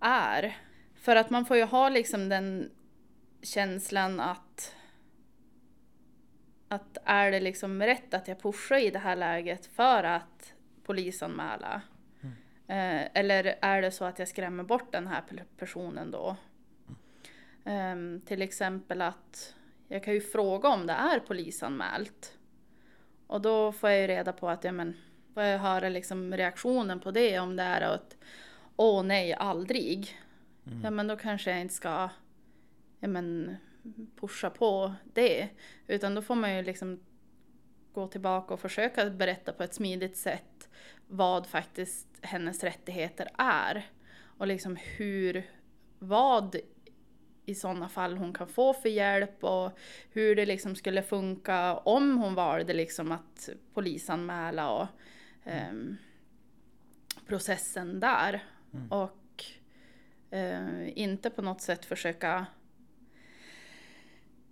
[0.01, 0.66] är.
[1.07, 2.71] För att man får ju ha liksom den
[3.43, 4.75] känslan att
[6.69, 11.83] att är det liksom rätt att jag pushar i det här läget för att polisanmäla?
[12.21, 12.35] Mm.
[12.67, 15.23] Eh, eller är det så att jag skrämmer bort den här
[15.59, 16.37] personen då?
[17.65, 18.17] Mm.
[18.17, 19.55] Eh, till exempel att
[19.89, 22.39] jag kan ju fråga om det är polisanmält.
[23.27, 24.97] Och då får jag ju reda på att, ja men,
[25.35, 28.17] får jag höra liksom reaktionen på det om det är att
[28.77, 30.19] åh nej, aldrig.
[30.67, 30.81] Mm.
[30.85, 32.11] Ja men då kanske jag inte ska,
[33.01, 33.57] ja men
[34.21, 35.49] pusha på det.
[35.87, 37.01] Utan då får man ju liksom
[37.93, 40.69] gå tillbaka och försöka berätta på ett smidigt sätt
[41.07, 43.91] vad faktiskt hennes rättigheter är.
[44.39, 45.47] Och liksom hur,
[45.99, 46.57] vad
[47.45, 49.79] i sådana fall hon kan få för hjälp och
[50.11, 54.87] hur det liksom skulle funka om hon valde liksom att polisanmäla och
[55.45, 55.97] um,
[57.27, 58.45] processen där.
[58.75, 58.93] Mm.
[58.93, 59.26] Och
[60.33, 62.47] uh, inte på något sätt försöka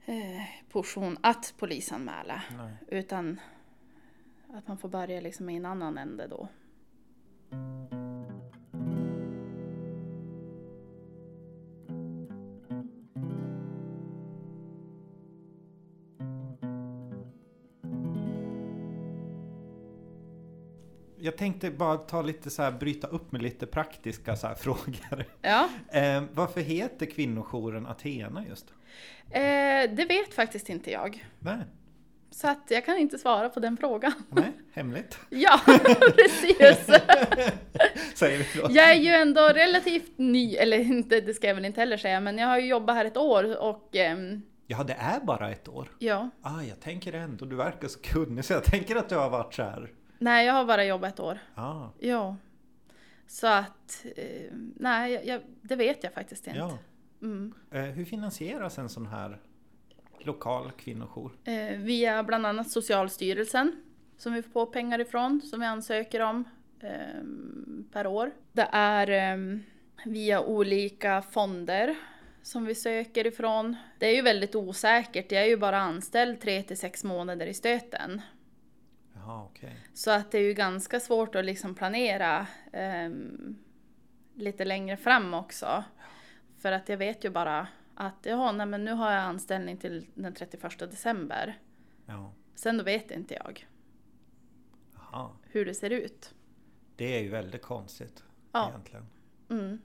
[0.07, 2.43] eh, portion att polisanmäla.
[2.57, 2.73] Nej.
[2.89, 3.41] Utan
[4.55, 6.49] att man får börja liksom i en annan ände då.
[21.35, 25.25] Jag tänkte bara ta lite så här, bryta upp med lite praktiska så här frågor.
[25.43, 25.69] Ja.
[25.89, 28.67] Eh, varför heter kvinnojouren Athena just?
[29.31, 31.27] Eh, det vet faktiskt inte jag.
[31.39, 31.59] Nej.
[32.31, 34.13] Så att jag kan inte svara på den frågan.
[34.31, 35.19] Nej, hemligt.
[35.31, 35.61] ja,
[36.17, 36.87] precis.
[38.15, 38.67] Säger vi då.
[38.71, 42.21] Jag är ju ändå relativt ny, eller inte, det ska jag väl inte heller säga,
[42.21, 45.69] men jag har ju jobbat här ett år och ehm, Ja, det är bara ett
[45.69, 45.89] år?
[45.99, 46.31] Ja.
[46.43, 49.55] Ah, jag tänker ändå, du verkar så kunnig så jag tänker att du har varit
[49.55, 49.91] så här.
[50.25, 51.39] Nej, jag har bara jobbat ett år.
[51.55, 51.89] Ah.
[51.99, 52.37] Ja.
[53.27, 56.59] Så att, eh, nej, jag, det vet jag faktiskt inte.
[56.59, 56.79] Ja.
[57.23, 57.55] Mm.
[57.71, 59.41] Eh, hur finansieras en sån här
[60.19, 61.33] lokal kvinnojour?
[61.45, 63.83] Eh, via bland annat Socialstyrelsen
[64.17, 66.45] som vi får pengar ifrån, som vi ansöker om
[66.81, 67.23] eh,
[67.93, 68.31] per år.
[68.53, 69.59] Det är eh,
[70.05, 71.97] via olika fonder
[72.43, 73.77] som vi söker ifrån.
[73.99, 77.55] Det är ju väldigt osäkert, jag är ju bara anställd tre till sex månader i
[77.55, 78.23] stöten.
[79.27, 79.73] Jaha, okay.
[79.95, 83.11] Så att det är ju ganska svårt att liksom planera eh,
[84.35, 85.85] lite längre fram också.
[86.59, 90.07] För att jag vet ju bara att jaha, nej, men nu har jag anställning till
[90.15, 91.59] den 31 december.
[92.07, 92.33] Ja.
[92.55, 93.67] Sen då vet inte jag
[94.97, 95.37] Aha.
[95.43, 96.35] hur det ser ut.
[96.97, 98.69] Det är ju väldigt konstigt ja.
[98.69, 99.07] egentligen.
[99.51, 99.79] Mm.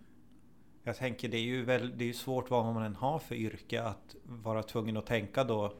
[0.83, 3.83] Jag tänker det är ju väl, det är svårt vad man än har för yrke
[3.83, 5.73] att vara tvungen att tänka då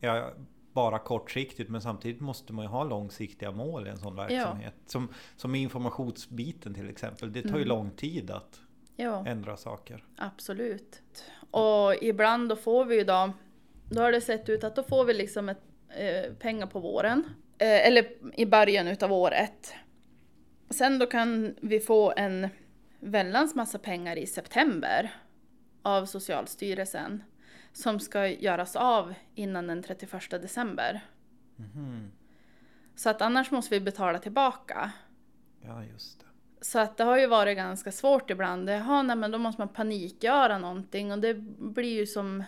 [0.00, 0.30] ja,
[0.72, 4.74] bara kortsiktigt men samtidigt måste man ju ha långsiktiga mål i en sån verksamhet.
[4.76, 4.90] Ja.
[4.90, 7.32] Som, som informationsbiten till exempel.
[7.32, 7.68] Det tar ju mm.
[7.68, 8.60] lång tid att
[8.96, 9.26] ja.
[9.26, 10.04] ändra saker.
[10.16, 11.02] Absolut.
[11.50, 13.32] Och ibland då får vi ju då,
[13.88, 17.24] då har det sett ut att då får vi liksom ett, eh, pengar på våren.
[17.58, 19.74] Eh, eller i början utav året.
[20.70, 22.48] Sen då kan vi få en
[23.00, 25.10] väldans massa pengar i september
[25.82, 27.22] av Socialstyrelsen
[27.72, 31.00] som ska göras av innan den 31 december.
[31.58, 32.12] Mm.
[32.94, 34.92] Så att annars måste vi betala tillbaka.
[35.60, 36.26] Ja, just det.
[36.60, 38.70] Så att det har ju varit ganska svårt ibland.
[38.70, 42.44] Jaha, nej men då måste man panikgöra någonting och det blir ju som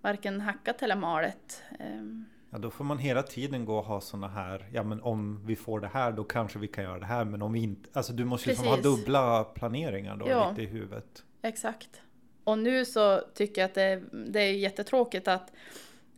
[0.00, 1.62] varken hackat eller malet.
[1.78, 2.24] Ehm.
[2.50, 5.56] Ja, då får man hela tiden gå och ha sådana här, ja men om vi
[5.56, 8.12] får det här då kanske vi kan göra det här, men om vi inte, alltså
[8.12, 11.24] du måste ju liksom ha dubbla planeringar då ja, lite i huvudet.
[11.42, 12.02] Exakt.
[12.50, 15.52] Och nu så tycker jag att det, det är jättetråkigt att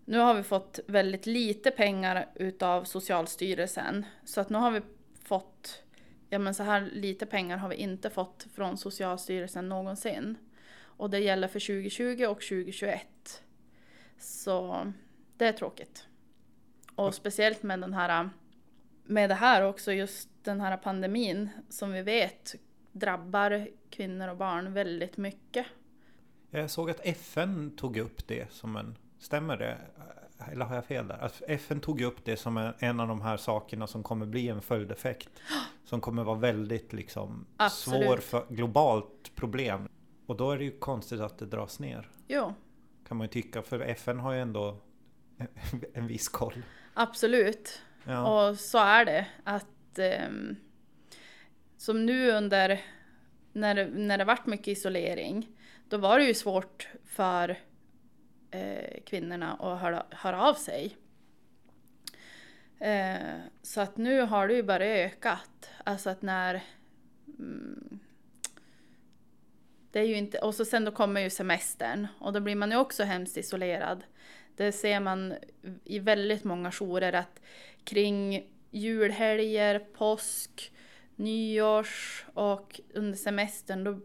[0.05, 4.07] nu har vi fått väldigt lite pengar utav Socialstyrelsen.
[4.25, 4.81] Så att nu har vi
[5.25, 5.83] fått,
[6.29, 10.37] ja men så här lite pengar har vi inte fått från Socialstyrelsen någonsin.
[10.81, 13.43] Och det gäller för 2020 och 2021.
[14.19, 14.93] Så
[15.37, 16.07] det är tråkigt.
[16.95, 18.31] Och speciellt med den här,
[19.05, 22.55] med det här också, just den här pandemin som vi vet
[22.93, 25.67] drabbar kvinnor och barn väldigt mycket.
[26.55, 28.97] Jag såg att FN tog upp det som en...
[29.19, 29.79] Stämmer det?
[30.53, 31.19] Eller har jag fel där?
[31.19, 34.63] Att FN tog upp det som en av de här sakerna som kommer bli en
[34.63, 35.31] följdeffekt.
[35.85, 39.89] Som kommer vara väldigt liksom svår för globalt problem.
[40.27, 42.09] Och då är det ju konstigt att det dras ner.
[42.29, 42.55] Jo.
[43.09, 43.63] Kan man ju tycka.
[43.63, 44.77] För FN har ju ändå
[45.95, 46.63] en viss koll.
[46.95, 47.83] Absolut.
[48.05, 48.49] Ja.
[48.49, 49.27] Och så är det.
[49.45, 50.57] Att ehm,
[51.77, 52.81] Som nu under
[53.53, 55.49] när, när det varit mycket isolering.
[55.93, 57.59] Då var det ju svårt för
[58.51, 60.97] eh, kvinnorna att höra, höra av sig.
[62.79, 65.71] Eh, så att nu har det ju bara ökat.
[65.85, 66.63] Alltså att när...
[67.39, 67.99] Mm,
[69.91, 72.71] det är ju inte, och så sen då kommer ju semestern och då blir man
[72.71, 74.05] ju också hemskt isolerad.
[74.57, 75.35] Det ser man
[75.85, 77.41] i väldigt många jourer att
[77.85, 80.73] kring julhelger, påsk,
[81.17, 84.01] nyårs och under semestern då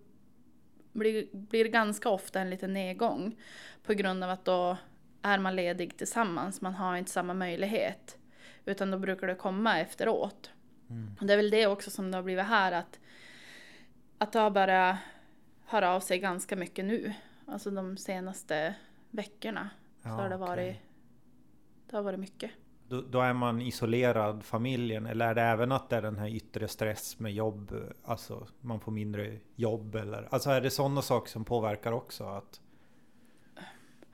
[0.99, 3.35] blir, blir ganska ofta en liten nedgång
[3.83, 4.77] på grund av att då
[5.21, 8.17] är man ledig tillsammans, man har inte samma möjlighet.
[8.65, 10.51] Utan då brukar det komma efteråt.
[11.19, 12.99] Och det är väl det också som det har blivit här att,
[14.17, 14.97] att det har börjat
[15.65, 17.13] höra av sig ganska mycket nu.
[17.45, 18.75] Alltså de senaste
[19.11, 19.69] veckorna
[20.01, 20.75] så Ja, har det varit,
[21.89, 22.51] det har varit mycket.
[22.89, 26.27] Då, då är man isolerad familjen eller är det även att det är den här
[26.35, 27.75] yttre stress med jobb?
[28.05, 30.27] Alltså man får mindre jobb eller?
[30.31, 32.23] Alltså är det sådana saker som påverkar också?
[32.23, 32.61] Att,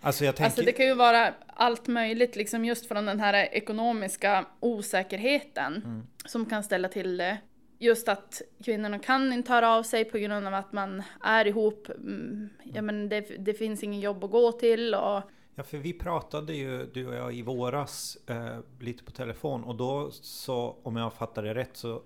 [0.02, 0.46] alltså jag tänker...
[0.46, 6.08] Alltså det kan ju vara allt möjligt, liksom just från den här ekonomiska osäkerheten Mm.
[6.26, 7.38] som kan ställa till det.
[7.80, 11.90] Just att kvinnorna kan inte höra av sig på grund av att man är ihop.
[11.90, 15.22] mm, Ja, men det, det finns ingen jobb att gå till och
[15.56, 19.76] Ja, för vi pratade ju du och jag i våras eh, lite på telefon och
[19.76, 22.02] då så om jag fattade det rätt så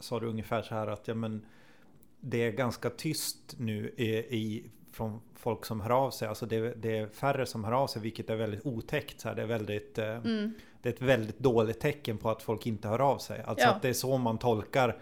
[0.00, 1.46] sa du ungefär så här att ja, men
[2.20, 6.28] det är ganska tyst nu i, i från folk som hör av sig.
[6.28, 9.20] Alltså det, det är färre som hör av sig vilket är väldigt otäckt.
[9.20, 9.34] Så här.
[9.34, 12.88] Det, är väldigt, eh, mm, det är ett väldigt dåligt tecken på att folk inte
[12.88, 13.42] hör av sig.
[13.42, 13.70] Alltså Ja.
[13.72, 14.98] att det är så man tolkar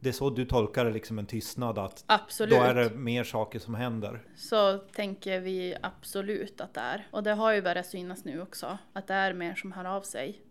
[0.00, 2.58] det är så du tolkar det liksom en tystnad att absolut.
[2.58, 4.22] då är det mer saker som händer.
[4.36, 7.08] Så tänker vi absolut att det är.
[7.10, 10.02] Och det har ju börjat synas nu också, att det är mer som hör av
[10.02, 10.42] sig.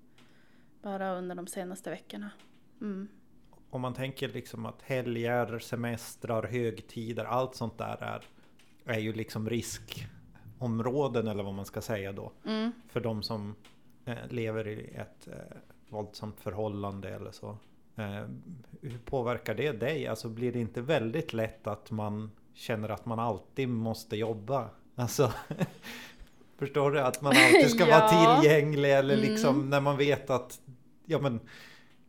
[0.82, 2.32] Bara under de senaste veckorna.
[2.82, 3.08] Mm.
[3.70, 8.26] Om man tänker liksom att helger, semestrar, högtider, allt sånt där är,
[8.86, 12.32] är ju liksom riskområden eller vad man ska säga då.
[12.46, 12.72] Mm.
[12.90, 13.56] För de som
[14.06, 15.58] eh, lever i ett eh,
[15.90, 17.58] våldsamt förhållande eller så.
[17.98, 18.26] Eh,
[18.82, 20.08] hur påverkar det dig?
[20.08, 24.70] Alltså blir det inte väldigt lätt att man känner att man alltid måste jobba?
[24.96, 25.34] Alltså
[26.58, 27.00] Förstår du?
[27.02, 28.40] Att man alltid ska vara Ja.
[28.42, 29.30] tillgänglig eller Mm.
[29.30, 30.60] liksom när man vet att
[31.06, 31.40] ja men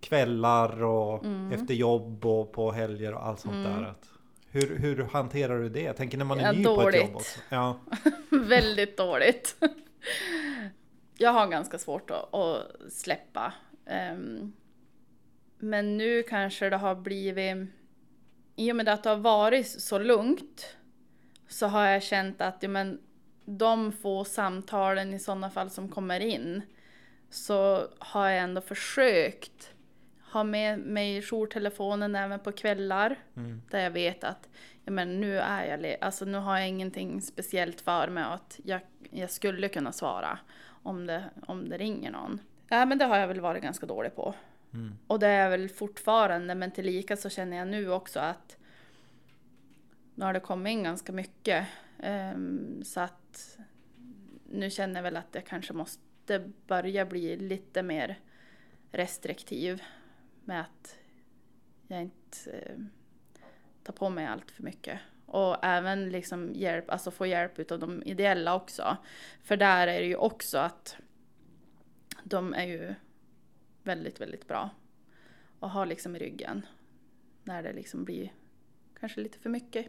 [0.01, 1.53] kvällar och Mm.
[1.53, 3.73] efter jobb och på helger och allt sånt Mm.
[3.83, 3.89] där.
[3.89, 4.09] Att,
[4.51, 5.83] hur, hur hanterar du det?
[5.83, 7.01] Jag tänker när man är Ja, ny på ett dåligt.
[7.03, 7.41] jobb också.
[7.49, 7.79] Ja.
[8.31, 9.57] Väldigt dåligt.
[11.19, 13.53] Jag har ganska svårt att, att släppa.
[13.87, 14.53] Ehm,
[15.59, 17.69] men nu kanske det har blivit...
[18.57, 20.77] I och med att det har varit så lugnt
[21.49, 23.01] så har jag känt att ja, men,
[23.45, 26.63] de få samtalen i sådana fall som kommer in
[27.31, 29.75] så har jag ändå försökt
[30.33, 33.17] ha med mig jourtelefonen även på kvällar.
[33.37, 33.63] Mm.
[33.71, 34.49] Där jag vet att
[34.85, 38.81] ja, men nu, är jag alltså, nu har jag ingenting speciellt för mig att jag,
[39.11, 40.39] jag skulle kunna svara
[40.83, 42.41] om det, om det ringer någon.
[42.69, 44.35] Ja, men det har jag väl varit ganska dålig på.
[44.75, 44.99] Mm.
[45.07, 48.57] Och det är väl fortfarande, men tillika så känner jag nu också att
[50.15, 51.67] nu har det kommit in ganska mycket.
[52.35, 53.59] Um, så att
[54.51, 58.19] nu känner jag väl att jag kanske måste börja bli lite mer
[58.91, 59.83] restriktiv
[60.45, 60.99] med att
[61.87, 62.85] jag inte uh,
[63.83, 65.01] tar på mig allt för mycket.
[65.27, 68.97] Och även liksom hjälp, alltså få hjälp av de ideella också.
[69.43, 70.97] För där är det ju också att
[72.25, 72.95] de är ju
[73.89, 74.71] väldigt, väldigt bra.
[75.61, 76.67] Och har liksom i ryggen.
[77.45, 78.33] När det liksom blir
[79.01, 79.87] kanske lite för mycket.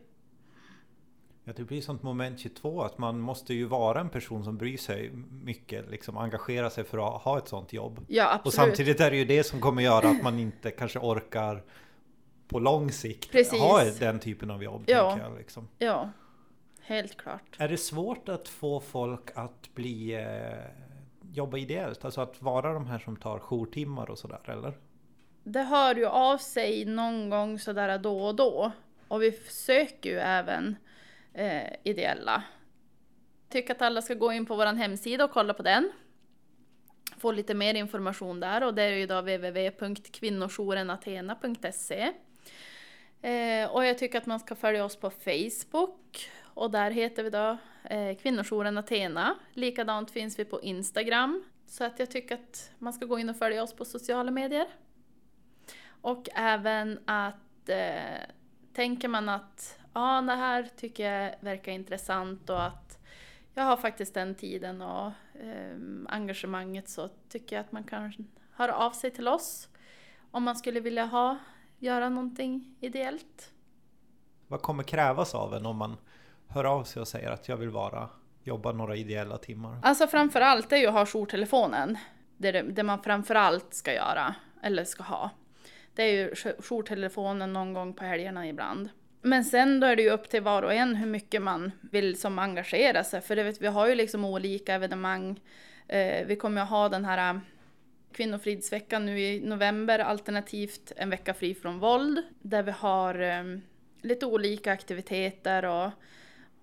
[1.43, 4.77] Ja, det blir sånt moment 22 att man måste ju vara en person som bryr
[4.77, 8.05] sig mycket, liksom engagera sig för att ha ett sånt jobb.
[8.07, 8.45] Ja, absolut.
[8.45, 11.63] Och samtidigt är det ju det som kommer göra att man inte kanske orkar
[12.47, 13.59] på lång sikt Precis.
[13.59, 14.83] ha den typen av jobb.
[14.87, 15.19] Ja.
[15.19, 15.67] Jag, liksom.
[15.77, 16.09] Ja,
[16.81, 17.55] helt klart.
[17.57, 20.88] Är det svårt att få folk att bli eh,
[21.39, 22.05] jobba ideellt?
[22.05, 24.73] Alltså att vara de här som tar jourtimmar och sådär eller?
[25.43, 28.71] Det hör ju av sig någon gång sådär då och då.
[29.07, 30.75] Och vi söker ju även
[31.33, 32.43] eh, ideella.
[33.49, 35.91] Tycker att alla ska gå in på vår hemsida och kolla på den.
[37.17, 42.13] Få lite mer information där och det är ju då www.kvinnojourenathena.se.
[43.21, 47.29] Eh, och jag tycker att man ska följa oss på Facebook och där heter vi
[47.29, 47.57] då
[47.89, 49.35] eh, Kvinnojouren Athena.
[49.53, 51.43] Likadant finns vi på Instagram.
[51.65, 54.67] Så att jag tycker att man ska gå in och följa oss på sociala medier.
[56.01, 58.29] Och även att eh,
[58.73, 62.99] tänker man att ja, det här tycker jag verkar intressant och att
[63.53, 65.77] jag har faktiskt den tiden och eh,
[66.07, 68.13] engagemanget så tycker jag att man kan
[68.51, 69.69] höra av sig till oss
[70.31, 71.37] om man skulle vilja ha,
[71.77, 73.53] göra någonting ideellt.
[74.47, 75.97] Vad kommer krävas av en om man
[76.49, 78.09] hör av sig och säger att jag vill vara,
[78.43, 79.79] jobba några ideella timmar?
[79.83, 81.97] Alltså framför allt är ju att ha jourtelefonen.
[82.37, 85.29] Det det, det man framför allt ska göra, eller ska ha.
[85.95, 88.89] Det är ju jourtelefonen någon gång på helgerna ibland.
[89.21, 92.19] Men sen då är det ju upp till var och en hur mycket man vill
[92.19, 93.21] som engagera sig.
[93.21, 95.39] För det vet, vi har ju liksom olika evenemang.
[95.87, 97.39] Eh, vi kommer att ha den här eh,
[98.13, 102.23] kvinnofridsveckan nu i november, alternativt en vecka fri från våld.
[102.41, 103.43] Där vi har eh,
[104.01, 105.91] lite olika aktiviteter och,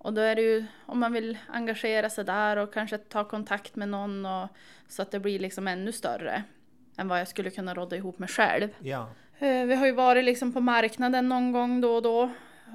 [0.06, 3.76] och då är det ju om man vill engagera sig där och kanske ta kontakt
[3.76, 4.48] med någon och,
[4.88, 6.42] så att det blir liksom ännu större
[6.96, 8.68] än vad jag skulle kunna råda ihop med själv.
[8.78, 9.08] Ja.
[9.38, 12.30] Eh, vi har ju varit liksom på marknaden någon gång då och då.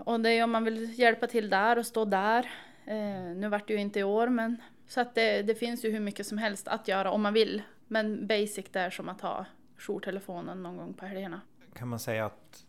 [0.06, 2.52] Och det är om man vill hjälpa till där och stå där.
[2.86, 5.92] Eh, nu vart det ju inte i år men så att det, det finns ju
[5.92, 7.62] hur mycket som helst att göra om man vill.
[7.88, 9.46] Men basic är som att ha
[9.78, 11.42] jourtelefonen någon gång på helgerna.
[11.74, 12.66] Kan man säga att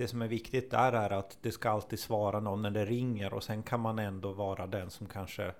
[0.00, 3.34] det som är viktigt där är att det ska alltid svara någon när det ringer
[3.34, 5.52] och sen kan man ändå vara den som kanske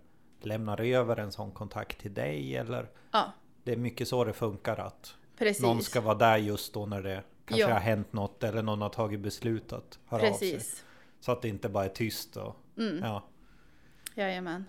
[0.43, 2.91] lämnar över en sån kontakt till dig eller?
[3.13, 3.33] Ja.
[3.65, 5.63] Det är mycket så det funkar att Precis.
[5.63, 7.73] någon ska vara där just då när det kanske Ja.
[7.73, 10.53] har hänt något eller någon har tagit beslut att höra av sig.
[10.53, 10.85] Precis.
[11.21, 12.99] Så att det inte bara är tyst och Mm.
[13.03, 13.25] ja,
[14.15, 14.65] Jajamän.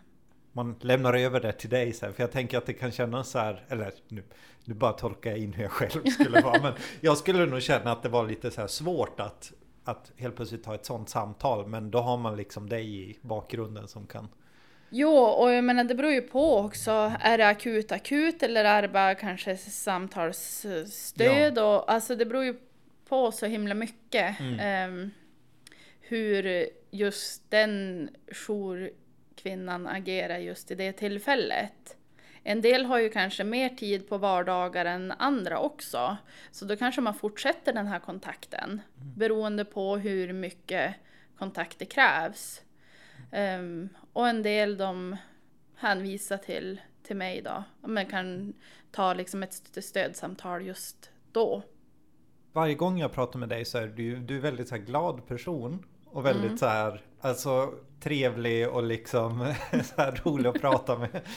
[0.52, 2.14] man lämnar över det till dig sen.
[2.14, 4.24] För jag tänker att det kan kännas så här, eller nu,
[4.66, 6.62] nu bara tolkar jag in hur jag själv skulle vara.
[6.64, 9.52] men jag skulle nog känna att det var lite så svårt att,
[9.84, 11.68] att helt plötsligt ta ett sånt samtal.
[11.68, 14.30] Men då har man liksom dig i bakgrunden som kan
[14.94, 17.14] Jo, och jag menar det beror ju på också.
[17.20, 21.60] Är det akut akut eller är det bara kanske samtalsstöd?
[21.60, 22.56] Och, alltså det beror ju
[23.10, 24.40] på så himla mycket.
[24.60, 25.12] ehm,
[26.02, 31.98] hur just den jourkvinnan agerar just i det tillfället.
[32.44, 36.18] En del har ju kanske mer tid på vardagar än andra också.
[36.52, 38.82] Så då kanske man fortsätter den här kontakten.
[39.16, 40.96] Beroende på hur mycket
[41.38, 42.62] kontakt det krävs.
[43.32, 45.18] Ehm, och en del de
[45.76, 47.64] hänvisar till, till mig då.
[47.88, 48.54] Man kan
[48.92, 51.64] ta liksom ett st- stödsamtal just då.
[52.54, 55.86] Varje gång jag pratar med dig så är du, du är väldigt så glad person.
[56.12, 56.58] Och väldigt Mm.
[56.58, 61.22] så här, alltså trevlig och liksom så här rolig att prata med.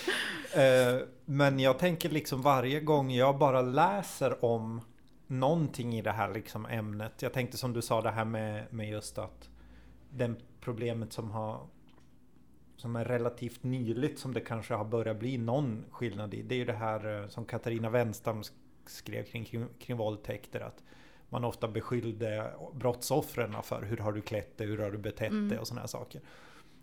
[0.56, 4.80] Eh, Men jag tänker liksom varje gång jag bara läser om
[5.26, 7.22] någonting i det här liksom ämnet.
[7.22, 9.48] Jag tänkte som du sa det här med, med just att
[10.10, 11.60] den problemet som har
[12.76, 16.42] som är relativt nyligt som det kanske har börjat bli någon skillnad i.
[16.42, 18.52] Det är ju det här eh, som Katarina Wenstam sk-
[18.86, 20.60] skrev kring, kring, kring våldtäkter.
[20.60, 20.82] Att
[21.34, 25.58] man ofta beskyllde brottsoffren för hur har du klätt dig, hur har du betett dig
[25.58, 26.20] och sådana här saker.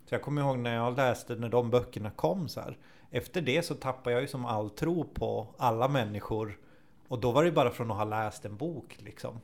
[0.08, 2.78] Så jag kommer ihåg när jag läste när de böckerna kom så här.
[3.10, 6.58] Efter det så tappade jag ju som all tro på alla människor.
[7.08, 9.40] Och då var det bara från att ha läst en bok liksom.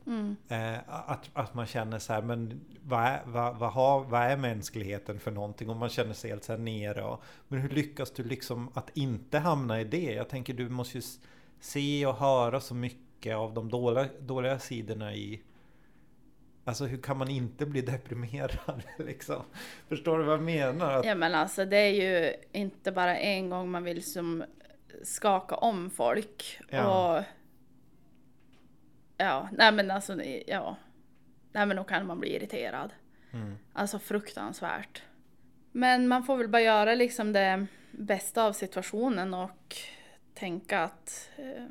[0.48, 4.36] Eh, att, att man känner så här, men vad är, vad, vad, har, vad är
[4.36, 5.70] mänskligheten för någonting?
[5.70, 7.04] Och man känner sig helt så här nere.
[7.04, 10.12] Och, men hur lyckas du liksom att inte hamna i det?
[10.12, 11.02] Jag tänker du måste ju
[11.61, 15.43] se och höra så mycket av de dåliga, dåliga sidorna i
[16.64, 19.43] Alltså hur kan man inte bli deprimerad liksom?
[19.89, 20.93] Förstår du vad jag menar?
[20.93, 24.45] Att, Ja men alltså det är ju inte bara en gång man vill som
[25.03, 26.61] skaka om folk.
[26.71, 27.16] Ja.
[27.16, 27.25] Och
[29.16, 30.77] ja, nej men alltså ja.
[31.53, 32.93] Nej men då kan man bli irriterad.
[33.33, 33.59] Mm.
[33.73, 35.03] Alltså fruktansvärt.
[35.73, 39.77] Men man får väl bara göra liksom det bästa av situationen och
[40.35, 41.64] tänka att eh,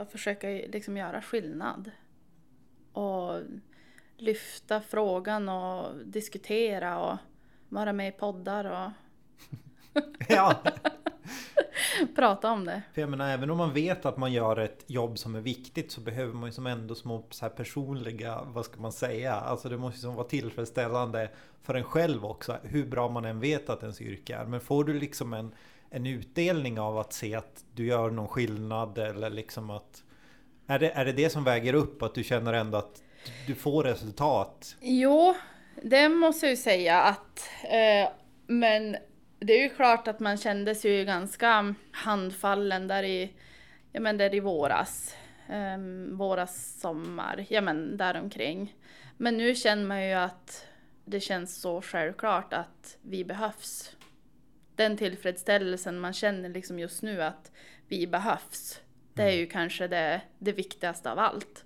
[0.00, 1.90] bara försöka liksom göra skillnad.
[2.92, 3.40] Och
[4.16, 7.16] lyfta frågan och diskutera och
[7.68, 8.90] vara med i poddar och
[10.28, 10.62] ja,
[12.16, 12.82] prata om det.
[12.94, 15.92] För jag menar, även om man vet att man gör ett jobb som är viktigt
[15.92, 19.34] så behöver man ju som ändå små så här personliga, vad ska man säga?
[19.34, 21.30] Alltså det måste ju som vara tillfredsställande
[21.62, 24.44] för en själv också, hur bra man än vet att ens yrke är.
[24.44, 25.54] Men får du liksom en,
[25.90, 30.04] en utdelning av att se att du gör någon skillnad eller liksom att...
[30.66, 32.02] Är det, är det det som väger upp?
[32.02, 33.02] Att du känner ändå att
[33.46, 34.76] du får resultat?
[34.80, 35.34] Jo,
[35.82, 38.12] det måste jag ju säga att eh,
[38.46, 38.96] men
[39.38, 43.32] det är ju klart att man kände sig ju ganska handfallen där i,
[43.92, 45.16] ja men där i våras.
[45.48, 45.78] Eh,
[46.10, 48.74] våras, sommar, ja men däromkring.
[49.16, 50.66] Men nu känner man ju att
[51.04, 53.96] det känns så självklart att vi behövs.
[54.80, 57.52] Den tillfredsställelsen man känner liksom just nu att
[57.88, 58.80] vi behövs.
[59.14, 61.64] Det är ju kanske det, det viktigaste av allt.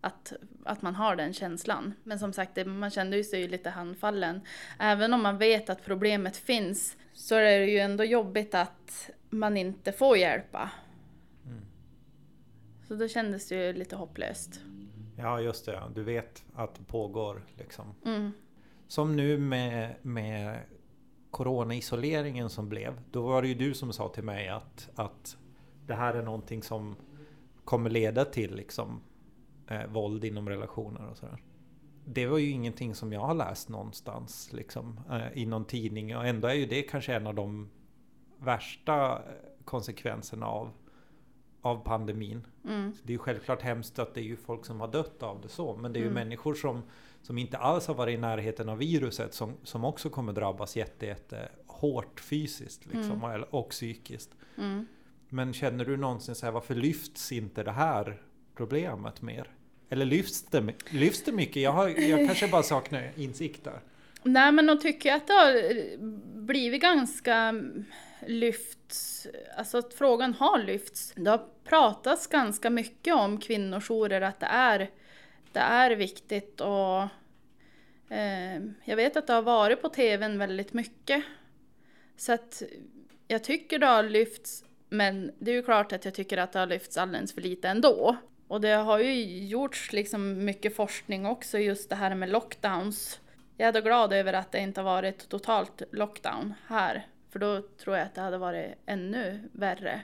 [0.00, 0.32] att,
[0.64, 1.94] att man har den känslan.
[2.04, 4.40] Men som sagt, det, man kände ju sig lite handfallen.
[4.78, 9.56] Även om man vet att problemet finns så är det ju ändå jobbigt att man
[9.56, 10.70] inte får hjälpa.
[11.46, 11.64] Mm.
[12.88, 14.60] Så då kändes det ju lite hopplöst.
[15.18, 15.82] Ja, just det.
[15.94, 17.94] Du vet att det pågår liksom.
[18.04, 18.32] Mm.
[18.88, 20.58] Som nu med, med
[21.32, 23.00] coronaisoleringen som blev.
[23.10, 25.36] Då var det ju du som sa till mig att, att
[25.86, 26.96] det här är någonting som
[27.64, 29.00] kommer leda till liksom
[29.66, 31.42] eh, våld inom relationer och sådär.
[32.04, 36.26] Det var ju ingenting som jag har läst någonstans liksom eh, i någon tidning och
[36.26, 37.70] ändå är ju det kanske en av de
[38.38, 39.22] värsta eh,
[39.64, 40.70] konsekvenserna av,
[41.60, 42.46] av pandemin.
[42.64, 42.92] Mm.
[43.02, 45.48] Det är ju självklart hemskt att det är ju folk som har dött av det
[45.48, 46.24] så, men det är ju mm.
[46.24, 46.82] människor som,
[47.22, 51.06] som inte alls har varit i närheten av viruset som, som också kommer drabbas jätte,
[51.06, 53.44] jätte hårt fysiskt liksom, mm.
[53.50, 54.30] och psykiskt.
[54.58, 54.86] Mm.
[55.28, 58.22] Men känner du någonsin så här, varför lyfts inte det här
[58.56, 59.50] problemet mer?
[59.88, 61.62] Eller lyfts det, lyfts det mycket?
[61.62, 63.80] Jag, har, jag kanske bara saknar insikt där.
[64.22, 65.96] Nej, men jag tycker att det har
[66.46, 67.54] blivit ganska
[68.26, 71.12] lyfts, alltså att frågan har lyfts.
[71.16, 74.90] Det har pratats ganska mycket om kvinnojourer, att det är,
[75.54, 77.02] det är viktigt och
[78.12, 81.24] eh, jag vet att det har varit på tvn väldigt mycket.
[82.16, 82.62] Så att
[83.28, 86.58] jag tycker det har lyfts, men det är ju klart att jag tycker att det
[86.58, 88.16] har lyfts alldeles för lite ändå.
[88.48, 93.20] Och det har ju gjorts liksom mycket forskning också just det här med lockdowns.
[93.56, 97.06] Jag är då glad över att det inte har varit totalt lockdown här.
[97.30, 100.02] För då tror jag att det hade varit ännu värre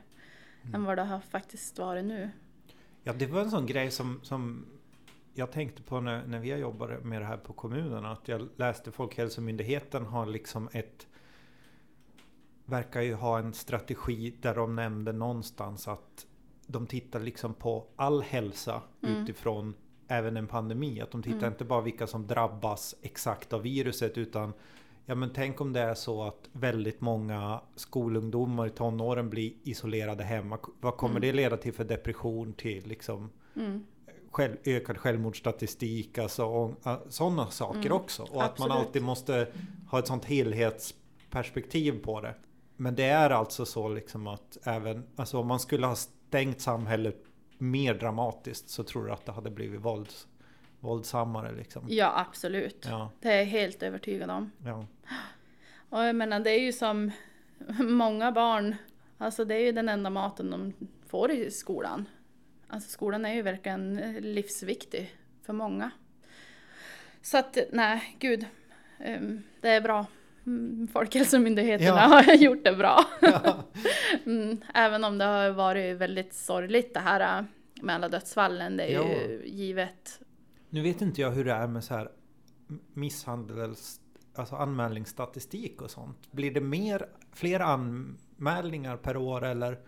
[0.63, 0.75] mm.
[0.75, 2.31] än vad det har faktiskt varit nu.
[3.03, 4.67] Ja, det var en sån grej som, som
[5.39, 8.05] jag tänkte på när, när vi jobbade med det här på kommunen.
[8.05, 11.07] Att jag läste Folkhälsomyndigheten har liksom ett
[12.65, 16.27] verkar ju ha en strategi där de nämnde någonstans att
[16.67, 19.23] de tittar liksom på all hälsa mm.
[19.23, 19.75] utifrån
[20.09, 21.01] även en pandemi.
[21.01, 21.53] Att de tittar mm.
[21.53, 24.53] inte bara vilka som drabbas exakt av viruset utan
[25.07, 30.25] Ja men tänk om det är så att väldigt många skolungdomar i tonåren blir isolerade
[30.25, 30.59] hemma.
[30.81, 31.23] Vad kommer mm.
[31.23, 33.85] det leda till för depression till liksom mm.
[34.31, 36.75] Själv, ökad självmordsstatistik, alltså
[37.09, 37.93] sådana saker mm.
[37.93, 38.23] också.
[38.23, 38.51] Och Absolut.
[38.51, 39.49] att man alltid måste
[39.91, 42.35] ha ett sånt helhetsperspektiv på det.
[42.77, 47.25] Men det är alltså så liksom att även, alltså om man skulle ha stängt samhället
[47.59, 50.27] mer dramatiskt så tror du att det hade blivit vålds,
[50.81, 51.85] våldsammare liksom?
[51.89, 52.87] Ja, absolut.
[52.89, 53.11] Ja.
[53.21, 54.51] Det är jag helt övertygad om.
[54.65, 54.87] Ja.
[55.91, 57.11] Och jag menar, det är ju som
[57.79, 58.77] många barn,
[59.19, 60.73] alltså det är ju den enda maten de
[61.09, 62.09] får i skolan.
[62.69, 65.91] Alltså skolan är ju verkligen livsviktig för många.
[67.23, 68.47] Så att nej, gud,
[68.99, 70.07] ehm, det är bra.
[70.47, 72.23] Mm, Folkhälsomyndigheterna ja.
[72.27, 73.05] har gjort det bra.
[73.21, 73.65] Ja.
[74.27, 77.45] Mm, även om det har varit väldigt sorgligt det här äh,
[77.83, 79.05] med alla dödsfallen, det är jo.
[79.05, 80.21] ju givet.
[80.71, 82.09] Nu vet inte jag hur det är med så här
[82.95, 84.01] misshandels,
[84.35, 86.33] alltså anmälningsstatistik och sånt.
[86.33, 89.79] Blir det mer, fler anmälningar per år eller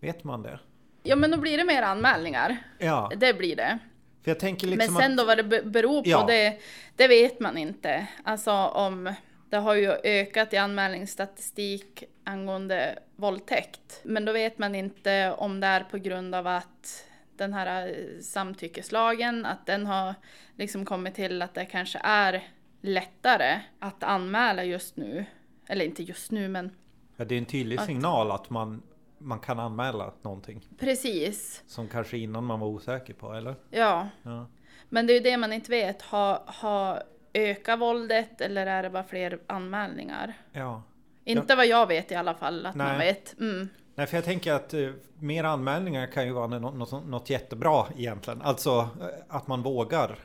[0.00, 0.60] vet man det?
[1.06, 2.56] Ja men då blir det mer anmälningar.
[2.78, 3.10] Ja.
[3.16, 3.78] Det blir det.
[4.24, 6.24] För jag tänker liksom men sen då vad det beror på, ja.
[6.26, 6.58] det,
[6.96, 8.06] det vet man inte.
[8.24, 9.14] Alltså om
[9.50, 14.00] det har ju ökat i anmälningsstatistik angående våldtäkt.
[14.02, 17.04] Men då vet man inte om det är på grund av att
[17.36, 20.14] den här eh, samtyckeslagen, att den har
[20.56, 22.42] liksom kommit till att det kanske är
[22.80, 25.24] lättare att anmäla just nu.
[25.66, 26.70] Eller inte just nu men...
[27.16, 28.82] Ja, det är en tydlig att, signal att man,
[29.18, 30.68] man kan anmäla någonting.
[30.78, 31.62] Precis.
[31.66, 33.54] Som kanske innan man var osäker på, eller?
[33.70, 34.08] Ja.
[34.22, 34.46] ja.
[34.88, 36.02] Men det är ju det man inte vet.
[36.02, 37.02] Har, har
[37.32, 40.34] öka våldet eller är det bara fler anmälningar?
[40.52, 40.82] Ja.
[41.24, 41.56] Inte ja.
[41.56, 42.86] vad jag vet i alla fall att Nej.
[42.86, 43.38] man vet.
[43.40, 43.68] Mm.
[43.94, 47.86] Nej, för jag tänker att uh, mer anmälningar kan ju vara något, något, något jättebra
[47.96, 48.42] egentligen.
[48.42, 50.18] Alltså uh, att man vågar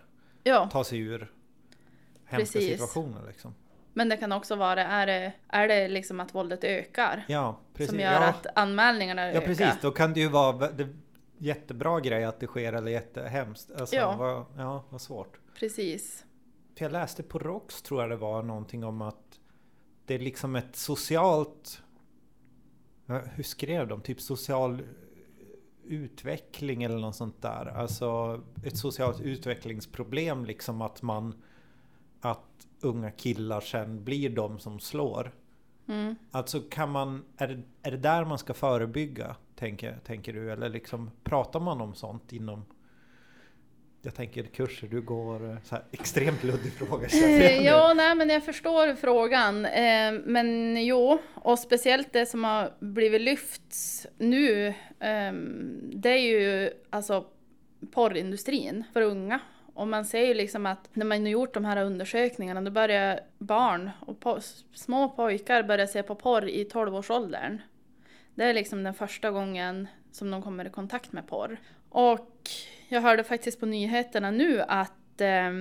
[0.43, 0.69] ja.
[0.71, 1.31] ta sig ur
[2.25, 2.71] hemska Precis.
[2.71, 3.27] situationer.
[3.27, 3.53] Liksom.
[3.93, 7.25] Men det kan också vara, är det, är det liksom att våldet ökar?
[7.27, 7.89] Ja, precis.
[7.89, 8.27] Som gör ja.
[8.27, 9.41] att anmälningarna ökar?
[9.41, 9.81] Ja, precis.
[9.81, 10.87] Då kan det ju vara det,
[11.37, 13.71] jättebra grej att det sker eller jättehemskt.
[13.71, 14.15] Alltså, ja.
[14.15, 15.39] Vad, ja, vad svårt.
[15.59, 16.25] Precis.
[16.77, 19.39] För jag läste på ROX tror jag det var någonting om att
[20.05, 21.81] det är liksom ett socialt...
[23.07, 24.01] Hur skrev de?
[24.01, 24.81] Typ social
[25.83, 27.65] utveckling eller något sånt där.
[27.65, 31.43] Alltså ett socialt utvecklingsproblem liksom att man...
[32.21, 35.31] Att unga killar sen blir de som slår.
[35.87, 36.15] Mm.
[36.31, 37.25] Alltså kan man...
[37.37, 39.35] Är det, är det där man ska förebygga?
[39.55, 40.51] Tänker, tänker du?
[40.51, 42.65] Eller liksom pratar man om sånt inom
[44.01, 47.07] jag tänker kurser du går, eh, så här, extremt luddig fråga.
[47.07, 49.65] Eh, ja, nej men jag förstår frågan.
[49.65, 54.67] Eh, men jo, och speciellt det som har blivit lyfts nu,
[54.99, 55.33] eh,
[55.83, 57.25] det är ju alltså
[57.91, 59.39] porrindustrin för unga.
[59.73, 63.19] Och man ser ju liksom att när man har gjort de här undersökningarna då börjar
[63.37, 67.61] barn och po- små pojkar börja se på porr i 12-årsåldern.
[68.35, 71.57] Det är liksom den första gången som de kommer i kontakt med porr.
[71.89, 72.41] Och
[72.87, 75.51] jag hörde faktiskt på nyheterna nu att eh,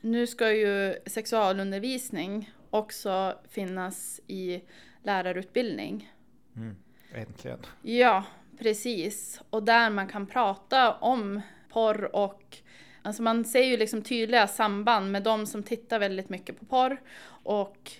[0.00, 4.62] nu ska ju sexualundervisning också finnas i
[5.02, 6.12] lärarutbildning.
[6.56, 6.76] Mm.
[7.14, 7.58] Äntligen.
[7.82, 8.24] Ja,
[8.58, 9.40] precis.
[9.50, 12.56] Och där man kan prata om porr och
[13.02, 17.00] Alltså man ser ju liksom tydliga samband med de som tittar väldigt mycket på porr
[17.28, 17.92] och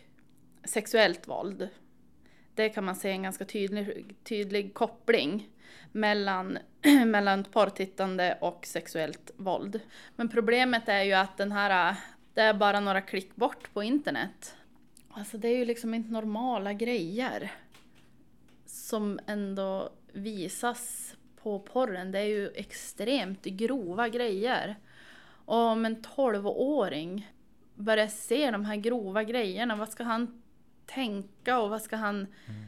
[0.65, 1.69] sexuellt våld.
[2.55, 5.49] Det kan man se en ganska tydlig, tydlig koppling
[5.93, 6.59] mellan,
[7.07, 9.81] mellan porrtittande och sexuellt våld.
[10.17, 11.97] Men problemet är ju att den här,
[12.35, 14.57] det är bara några klick bort på internet.
[15.11, 17.53] Alltså det är ju liksom inte normala grejer
[18.67, 22.13] som ändå visas på porren.
[22.13, 24.77] Det är ju extremt grova grejer.
[25.51, 27.31] Och om en 12-åring
[27.75, 30.43] börjar se de här grova grejerna, vad ska han
[30.87, 32.65] tänka och vad ska han mm.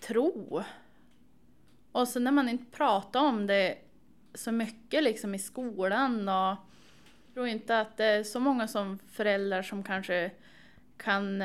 [0.00, 0.62] tro?
[1.92, 3.78] Och så när man inte pratar om det
[4.34, 8.98] så mycket liksom i skolan och jag tror inte att det är så många som
[8.98, 10.30] föräldrar som kanske
[10.96, 11.44] kan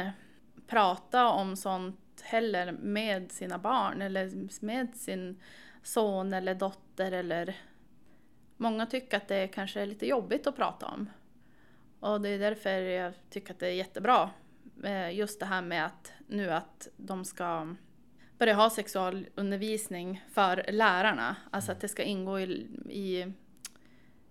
[0.68, 4.32] prata om sånt heller med sina barn eller
[4.66, 5.42] med sin
[5.84, 7.56] son eller dotter eller
[8.62, 11.10] Många tycker att det kanske är lite jobbigt att prata om.
[12.00, 14.30] Och det är därför jag tycker att det är jättebra
[14.84, 17.76] eh, just det här med att nu att de ska
[18.38, 21.36] börja ha sexualundervisning för lärarna.
[21.52, 23.34] Alltså att det ska ingå i, i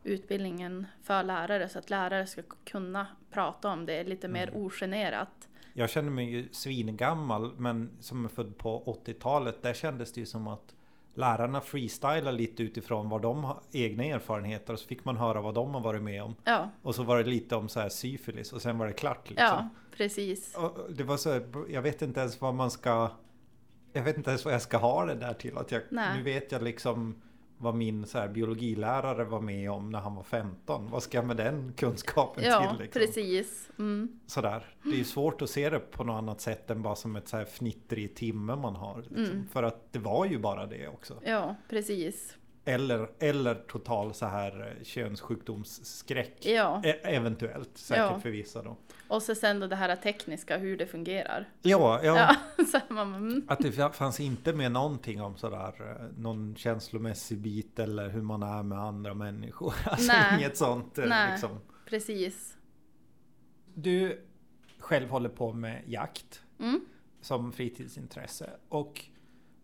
[0.03, 4.63] utbildningen för lärare så att lärare ska kunna prata om det lite mer mm.
[4.63, 5.49] ogenerat.
[5.73, 10.27] Jag känner mig ju svingammal men som är född på 80-talet där kändes det ju
[10.27, 10.75] som att
[11.15, 15.55] lärarna freestylar lite utifrån vad de har egna erfarenheter och så fick man höra vad
[15.55, 16.35] de har varit med om.
[16.45, 16.71] Ja.
[16.83, 19.31] Och så var det lite om så här syfilis och sen var det klart.
[19.31, 19.47] Liksom.
[19.47, 20.55] Ja, precis.
[20.57, 23.11] Och det var så, jag vet inte ens vad man ska
[23.93, 25.59] Jag vet inte ens vad jag ska ha det där till.
[25.59, 27.23] Att jag, nu vet jag liksom
[27.61, 30.91] vad min så här, biologilärare var med om när han var 15.
[30.91, 32.83] Vad ska jag med den kunskapen ja, till?
[32.83, 33.01] Liksom?
[33.01, 33.71] precis.
[33.79, 34.21] Mm.
[34.27, 34.75] Sådär.
[34.83, 37.29] Det är ju svårt att se det på något annat sätt än bara som ett
[37.29, 38.99] så här fnitter i timme man har.
[38.99, 39.25] Liksom.
[39.25, 39.49] Mm.
[39.49, 41.21] För att det var ju bara det också.
[41.25, 42.37] Ja, precis.
[42.65, 46.47] Eller, eller total så här eh, könssjukdomsskräck.
[46.47, 46.83] Ja.
[46.85, 48.21] E eventuellt, säkert ja.
[48.21, 48.77] för vissa då.
[49.09, 51.49] Och så sen då det här tekniska, hur det fungerar.
[51.63, 52.37] Ja, ja.
[52.73, 53.45] ja man, mm.
[53.49, 58.43] Att det fanns inte med någonting om sådär eh, någon känslomässig bit eller hur man
[58.43, 59.75] är med andra människor.
[59.85, 60.39] Alltså Nej.
[60.39, 60.99] inget sånt.
[60.99, 61.61] Eh, Nej, liksom.
[61.87, 62.57] precis.
[63.75, 64.27] Du
[64.79, 66.81] själv håller på med jakt mm.
[67.21, 69.05] som fritidsintresse och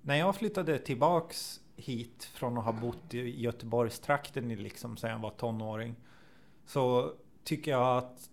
[0.03, 5.31] när jag flyttade tillbaks hit från att ha bott i Göteborgstrakten liksom sen jag var
[5.31, 5.95] tonåring.
[6.67, 7.13] Så
[7.45, 8.31] tycker jag att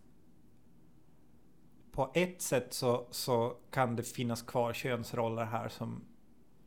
[1.91, 6.01] på ett sätt så, så kan det finnas kvar könsroller här som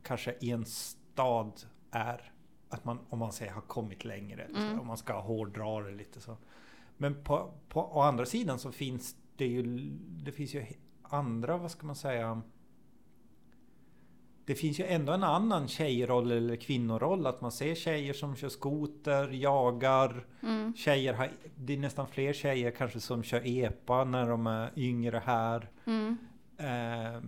[0.03, 2.33] kanske i en stad är
[2.69, 4.43] att man, om man säger har kommit längre.
[4.43, 4.81] Mm.
[4.81, 6.37] Om man ska hårdra det lite så.
[6.97, 9.63] Men på, på å andra sidan så finns det ju,
[10.25, 10.67] det finns ju
[11.03, 12.43] andra, vad ska man säga,
[14.47, 17.27] det finns ju ändå en annan tjejroll eller kvinnoroll.
[17.27, 20.27] Att man ser tjejer som kör skoter, jagar.
[20.43, 20.75] Mm.
[20.77, 25.23] Tjejer har, det är nästan fler tjejer kanske som kör epa när de är yngre
[25.25, 25.71] här.
[25.85, 26.17] Mm.
[26.59, 27.23] Eh,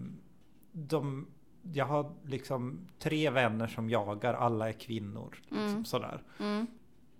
[0.72, 1.26] de,
[1.62, 5.38] jag har liksom tre vänner som jagar, alla är kvinnor.
[5.42, 5.84] Liksom, mm.
[5.84, 6.22] sådär.
[6.40, 6.66] Mm.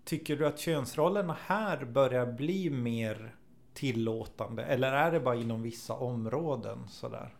[0.05, 3.35] Tycker du att könsrollerna här börjar bli mer
[3.75, 4.65] tillåtande?
[4.65, 7.35] Eller är det bara inom vissa områden sådär?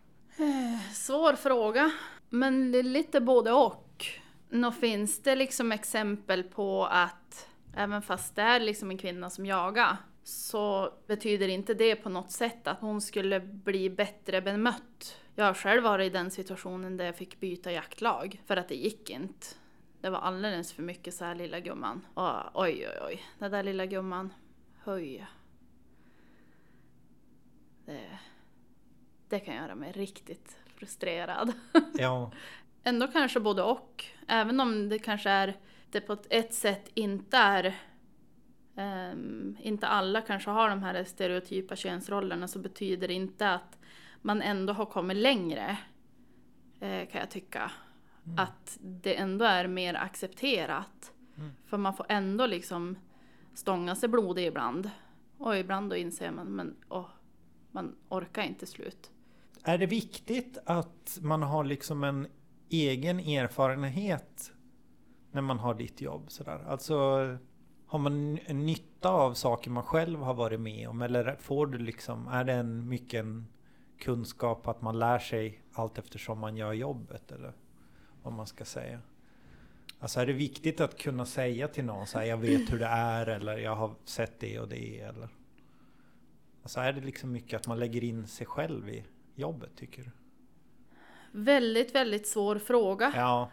[0.93, 1.91] Svår fråga.
[2.29, 4.05] Men lite både och.
[4.49, 9.45] Nå finns det liksom exempel på att även fast det är liksom en kvinna som
[9.45, 15.17] jagar så betyder inte det på något sätt att hon skulle bli bättre bemött.
[15.35, 18.75] Jag har själv varit i den situationen där jag fick byta jaktlag för att det
[18.75, 19.47] gick inte.
[20.01, 22.05] Det var alldeles för mycket så här lilla gumman.
[22.13, 23.23] Och, oj, oj, oj.
[23.39, 24.33] Den där lilla gumman.
[24.83, 25.25] Höj.
[27.85, 28.19] Det,
[29.29, 31.53] det kan göra mig riktigt frustrerad.
[31.93, 32.31] Ja.
[32.83, 34.05] Ändå kanske både och.
[34.27, 35.57] Även om det kanske är,
[35.91, 37.75] det på ett sätt inte är
[38.75, 43.79] um, inte alla kanske har de här stereotypa könsrollerna så betyder det inte att
[44.21, 45.77] man ändå har kommit längre.
[46.79, 47.71] Eh, kan jag tycka.
[48.25, 48.39] Mm.
[48.39, 51.13] Att det ändå är mer accepterat.
[51.37, 51.51] Mm.
[51.65, 52.95] För man får ändå liksom
[53.53, 54.89] stånga sig blodig ibland.
[55.37, 57.09] Och ibland då inser man, men åh,
[57.71, 59.11] man orkar inte slut.
[59.63, 62.27] Är det viktigt att man har liksom en
[62.69, 64.51] egen erfarenhet
[65.31, 66.31] när man har ditt jobb?
[66.31, 66.63] Sådär?
[66.67, 66.95] Alltså
[67.85, 71.01] har man en nytta av saker man själv har varit med om?
[71.01, 73.47] Eller får du liksom, är det en mycket en
[73.99, 77.31] kunskap att man lär sig allt eftersom man gör jobbet?
[77.31, 77.53] Eller
[78.23, 78.99] vad man ska säga.
[79.99, 82.85] Alltså är det viktigt att kunna säga till någon så här, jag vet hur det
[82.85, 85.29] är eller jag har sett det och det eller?
[86.61, 89.05] Alltså är det liksom mycket att man lägger in sig själv i
[89.39, 90.11] jobbet tycker du?
[91.31, 93.13] Väldigt, väldigt svår fråga.
[93.15, 93.49] Ja.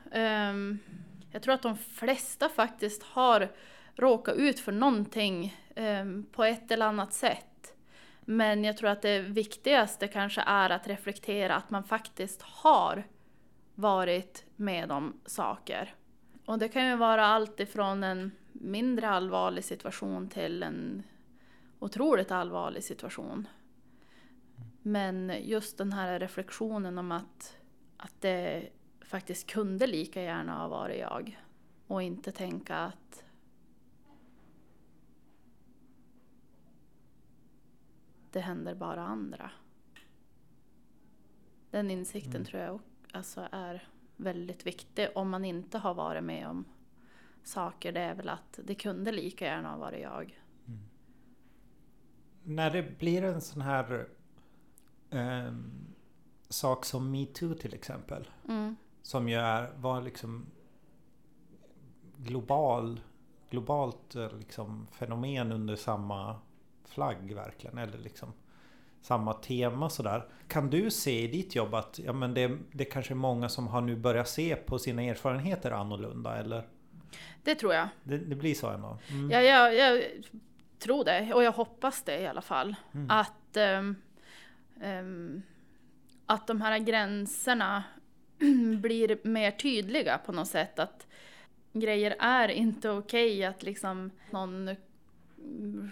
[0.51, 0.79] Um,
[1.31, 3.49] jag tror att de flesta faktiskt har
[3.95, 7.75] råkat ut för någonting um, på ett eller annat sätt.
[8.21, 13.07] Men jag tror att det viktigaste kanske är att reflektera att man faktiskt har
[13.75, 15.95] varit med om saker.
[16.45, 21.03] Och det kan ju vara allt ifrån en mindre allvarlig situation till en
[21.79, 23.49] otroligt allvarlig situation.
[24.87, 27.59] Men just den här reflektionen om att,
[27.97, 28.69] att det
[29.01, 31.41] faktiskt kunde lika gärna ha varit jag.
[31.87, 33.25] Och inte tänka att
[38.31, 39.51] det händer bara andra.
[41.71, 42.45] Den insikten mm.
[42.45, 42.81] tror jag
[43.13, 46.65] alltså är väldigt viktig om man inte har varit med om
[47.43, 47.93] saker.
[47.93, 50.41] Det är väl att det kunde lika gärna ha varit jag.
[50.67, 50.81] Mm.
[52.43, 54.09] När det blir en sån här
[55.17, 55.53] eh,
[56.49, 58.29] sak som metoo till exempel.
[58.49, 58.77] Mm.
[59.03, 60.47] Som ju är, var liksom
[62.17, 63.01] global,
[63.51, 66.37] globalt eh, liksom fenomen under samma
[66.85, 67.79] flagg verkligen.
[67.79, 68.33] Eller liksom
[69.01, 70.29] samma tema sådär.
[70.49, 73.69] Kan du se i ditt jobb att ja, men det, det kanske är många som
[73.69, 76.69] har nu börjat se på sina erfarenheter annorlunda eller?
[77.43, 77.89] Det tror jag.
[78.05, 78.99] Det, det blir så ändå?
[79.11, 79.31] Mm.
[79.31, 80.05] Ja, jag, jag
[80.79, 82.75] tror det och jag hoppas det i alla fall.
[82.95, 83.11] Mm.
[83.11, 83.97] Att, um, um,
[86.27, 87.85] att de här gränserna
[88.81, 90.79] blir mer tydliga på något sätt.
[90.79, 91.07] Att
[91.73, 94.77] grejer är inte okej okay, att liksom någon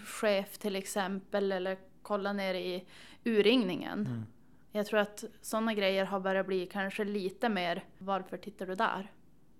[0.05, 2.85] chef till exempel eller kolla ner i
[3.23, 3.99] urringningen.
[3.99, 4.25] Mm.
[4.71, 9.11] Jag tror att sådana grejer har börjat bli kanske lite mer, varför tittar du där?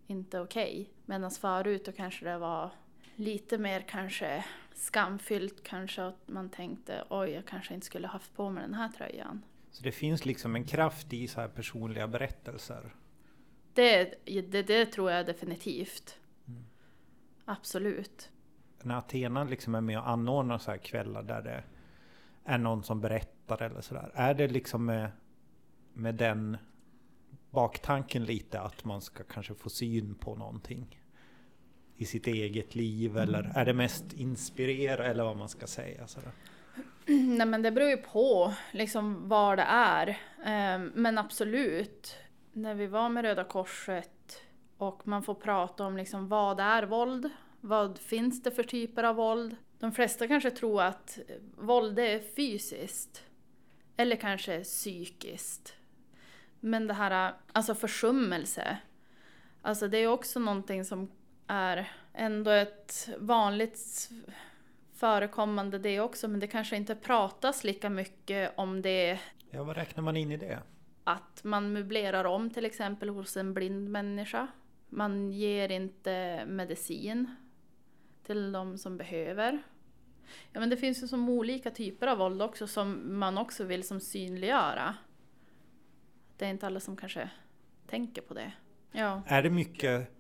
[0.08, 0.72] Inte okej.
[0.72, 0.86] Okay.
[1.06, 2.72] Medan förut då kanske det var
[3.16, 8.50] lite mer kanske skamfyllt kanske att man tänkte oj, jag kanske inte skulle haft på
[8.50, 9.42] mig den här tröjan.
[9.72, 12.96] Så det finns liksom en kraft i så här personliga berättelser?
[13.74, 16.20] Det, det, det tror jag definitivt.
[16.48, 16.66] Mm.
[17.46, 18.30] Absolut.
[18.84, 21.64] När Athena liksom är med och anordnar så här kvällar där det
[22.44, 24.12] är någon som berättar eller sådär.
[24.14, 25.12] Är det liksom med,
[25.94, 26.58] med den
[27.52, 31.00] baktanken lite att man ska kanske få syn på någonting
[31.98, 33.24] i sitt eget liv mm.
[33.24, 36.08] eller är det mest inspirera eller vad man ska säga?
[36.08, 36.32] Sådär?
[37.38, 40.18] Nej men det beror ju på liksom vad det är.
[40.46, 42.16] Ehm, men absolut,
[42.54, 44.42] när vi var med Röda Korset
[44.78, 47.30] och man får prata om liksom vad är våld?
[47.62, 49.56] Vad finns det för typer av våld?
[49.80, 51.20] De flesta kanske tror att
[51.58, 53.24] våld är fysiskt.
[53.98, 55.74] Eller kanske psykiskt.
[56.60, 58.78] Men det här, alltså försummelse.
[59.62, 61.12] Alltså det är också någonting som
[61.48, 64.10] är ändå ett vanligt
[64.94, 69.20] förekommande det också, men det kanske inte pratas lika mycket om det.
[69.50, 70.60] Ja, vad räknar man in i det?
[71.04, 74.48] Att man möblerar om till exempel hos en blind människa.
[74.90, 77.36] Man ger inte medicin
[78.24, 79.64] till de som behöver.
[80.52, 83.84] Ja men det finns ju som olika typer av våld också som man också vill
[83.84, 84.96] som synliggöra.
[86.38, 87.30] Det är inte alla som kanske
[87.88, 88.52] tänker på det.
[88.92, 89.22] Ja.
[89.28, 90.15] Är det mycket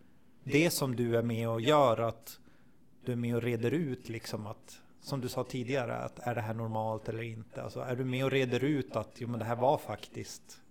[0.45, 2.39] det som du är med och gör att
[3.05, 6.41] du är med och reder ut liksom att som du sa tidigare att är det
[6.41, 7.63] här normalt eller inte?
[7.63, 10.61] Alltså är du med och reder ut att jo men det här var faktiskt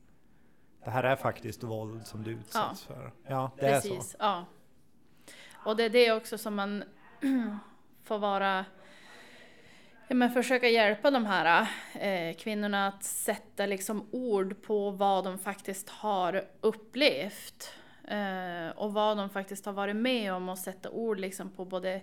[0.85, 2.95] det här är faktiskt våld som du utsätts ja.
[2.95, 3.13] för.
[3.27, 4.17] Ja, det Precis, är så.
[4.19, 4.45] Ja.
[5.53, 6.85] Och det är det också som man
[8.05, 8.65] får vara
[10.09, 15.39] Ja, men försöka hjälpa de här eh, kvinnorna att sätta liksom ord på vad de
[15.39, 17.73] faktiskt har upplevt.
[18.09, 22.03] Eh, och vad de faktiskt har varit med om och sätta ord liksom på både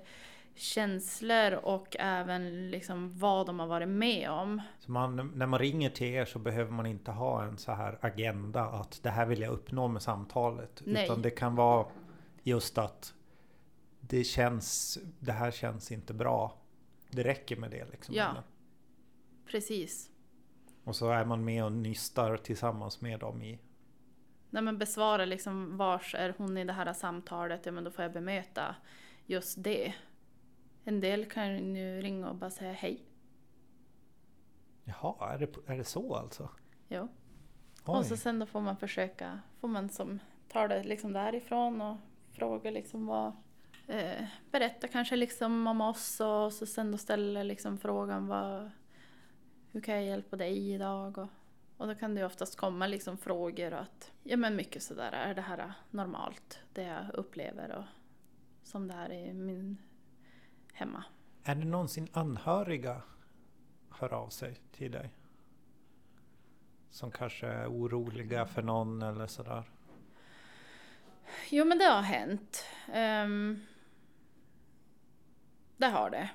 [0.55, 4.61] känslor och även liksom vad de har varit med om.
[4.79, 7.97] Så man, när man ringer till er så behöver man inte ha en så här
[8.01, 10.81] agenda att det här vill jag uppnå med samtalet.
[10.85, 11.05] Nej.
[11.05, 11.85] Utan det kan vara
[12.43, 13.13] just att
[13.99, 16.57] det känns, det här känns inte bra.
[17.09, 18.15] Det räcker med det liksom.
[18.15, 18.29] Ja.
[18.29, 18.43] Eller?
[19.51, 20.09] Precis.
[20.83, 23.59] Och så är man med och nystar tillsammans med dem i...
[24.53, 28.03] Nej men besvara liksom vars är hon i det här samtalet, ja men då får
[28.03, 28.75] jag bemöta
[29.25, 29.93] just det.
[30.83, 33.05] En del kan ju ringa och bara säga hej.
[34.83, 36.49] Jaha, är det, är det så alltså?
[36.87, 37.07] Ja.
[37.85, 37.97] Oj.
[37.97, 41.97] Och så sen då får man försöka, får man som ta det liksom därifrån och
[42.31, 43.33] fråga liksom vad,
[43.87, 48.71] eh, berätta kanske liksom om oss och så sen då ställer liksom frågan vad,
[49.71, 51.17] hur kan jag hjälpa dig idag?
[51.17, 51.29] Och,
[51.81, 55.11] och då kan det ju oftast komma liksom frågor och att, ja men mycket sådär,
[55.11, 56.59] är det här normalt?
[56.73, 57.83] Det jag upplever och
[58.63, 59.77] som det här i min
[60.73, 61.03] hemma.
[61.43, 63.01] Är det någonsin anhöriga
[63.89, 65.13] hör av sig till dig?
[66.89, 69.63] Som kanske är oroliga för någon eller sådär?
[71.49, 72.65] Jo men det har hänt.
[72.87, 73.61] Um,
[75.77, 76.29] det har det.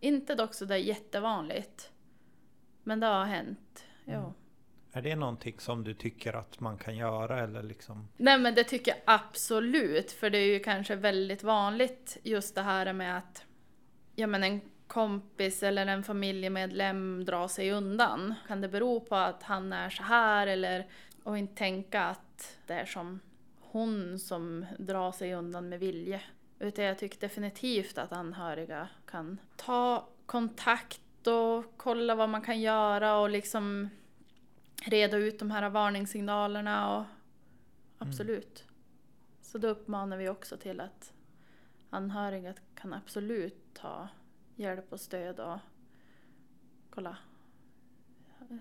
[0.00, 1.92] Inte dock sådär jättevanligt.
[2.82, 3.86] Men det har hänt.
[4.04, 4.18] Jo.
[4.18, 4.32] Mm.
[4.92, 8.08] Är det någonting som du tycker att man kan göra eller liksom?
[8.16, 10.12] Nej men det tycker jag absolut.
[10.12, 13.44] För det är ju kanske väldigt vanligt just det här med att
[14.14, 18.34] ja, men en kompis eller en familjemedlem drar sig undan.
[18.48, 20.86] Kan det bero på att han är så här eller
[21.22, 23.20] och inte tänka att det är som
[23.60, 26.20] hon som drar sig undan med vilje.
[26.58, 33.18] Utan jag tycker definitivt att anhöriga kan ta kontakt och kolla vad man kan göra
[33.18, 33.90] och liksom
[34.80, 37.04] reda ut de här varningssignalerna och
[37.98, 38.60] absolut.
[38.60, 38.74] Mm.
[39.42, 41.12] Så då uppmanar vi också till att
[41.90, 44.08] anhöriga kan absolut ta
[44.56, 45.58] hjälp och stöd och
[46.90, 47.16] kolla,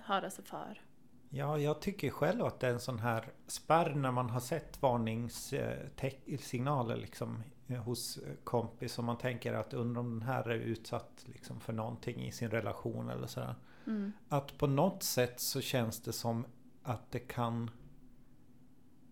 [0.04, 0.82] höra sig för.
[1.30, 4.82] Ja, jag tycker själv att det är en sån här spärr när man har sett
[4.82, 7.44] varningssignaler liksom
[7.86, 12.28] hos kompis och man tänker att undrar om den här är utsatt liksom för någonting
[12.28, 13.56] i sin relation eller sådär.
[13.90, 14.12] Mm.
[14.30, 16.46] Att på något sätt så känns det som
[16.84, 17.70] att det kan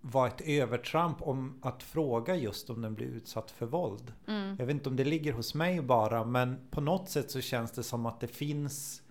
[0.02, 4.14] vara ett övertramp om att fråga just om den blir utsatt för våld.
[4.28, 4.56] Mm.
[4.60, 7.72] Jag vet inte om det ligger hos mig bara men på något sätt så känns
[7.72, 9.02] det som att det finns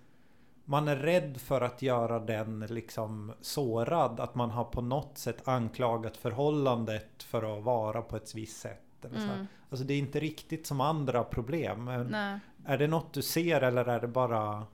[0.69, 4.19] man är rädd för att göra den liksom sårad.
[4.19, 9.05] Att man har på något sätt anklagat förhållandet för att vara på ett visst sätt.
[9.05, 9.47] Eller så mm.
[9.69, 12.07] Alltså det är inte riktigt som andra problem.
[12.09, 12.39] Nej.
[12.65, 14.65] Är det något du ser eller är det bara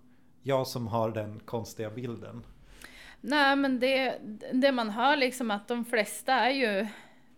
[0.44, 2.46] jag som har den konstiga bilden?
[3.22, 4.18] Nej men det,
[4.54, 6.88] det man hör liksom att de flesta är ju,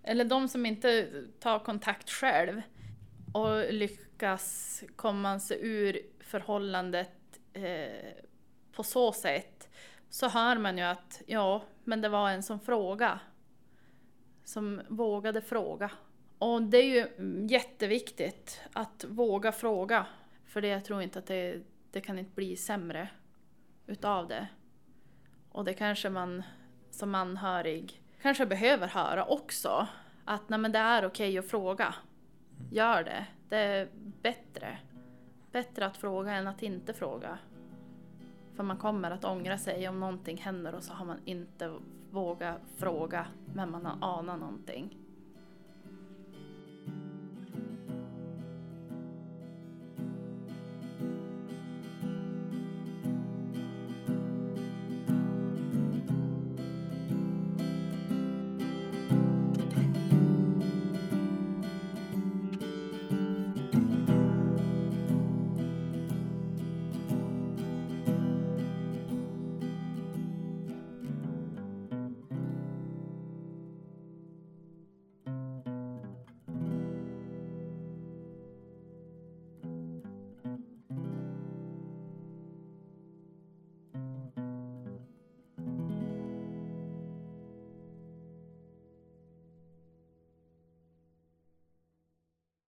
[0.04, 2.62] eller de som inte tar kontakt själv
[3.34, 8.14] och lyckas komma sig ur förhållandet eh,
[8.72, 9.70] på så sätt
[10.10, 13.20] så hör man ju att ja, men det var en som frågade.
[14.44, 15.92] Som vågade fråga.
[16.38, 17.08] Och det är ju
[17.50, 20.06] jätteviktigt att våga fråga.
[20.46, 21.62] För det, jag tror inte att det,
[21.96, 23.10] det kan inte bli sämre
[23.88, 24.48] utav det.
[25.52, 26.44] Och det kanske man
[26.92, 29.88] som anhörig kanske behöver höra också.
[30.26, 31.96] Att nej, men det är okej okay att fråga.
[32.72, 33.26] Gör det.
[33.50, 33.90] Det är
[34.22, 34.78] bättre.
[35.52, 37.38] Bättre att fråga än att inte fråga.
[38.56, 41.74] För man kommer att ångra sig om någonting händer och så har man inte
[42.12, 44.98] vågat fråga men man har anat någonting.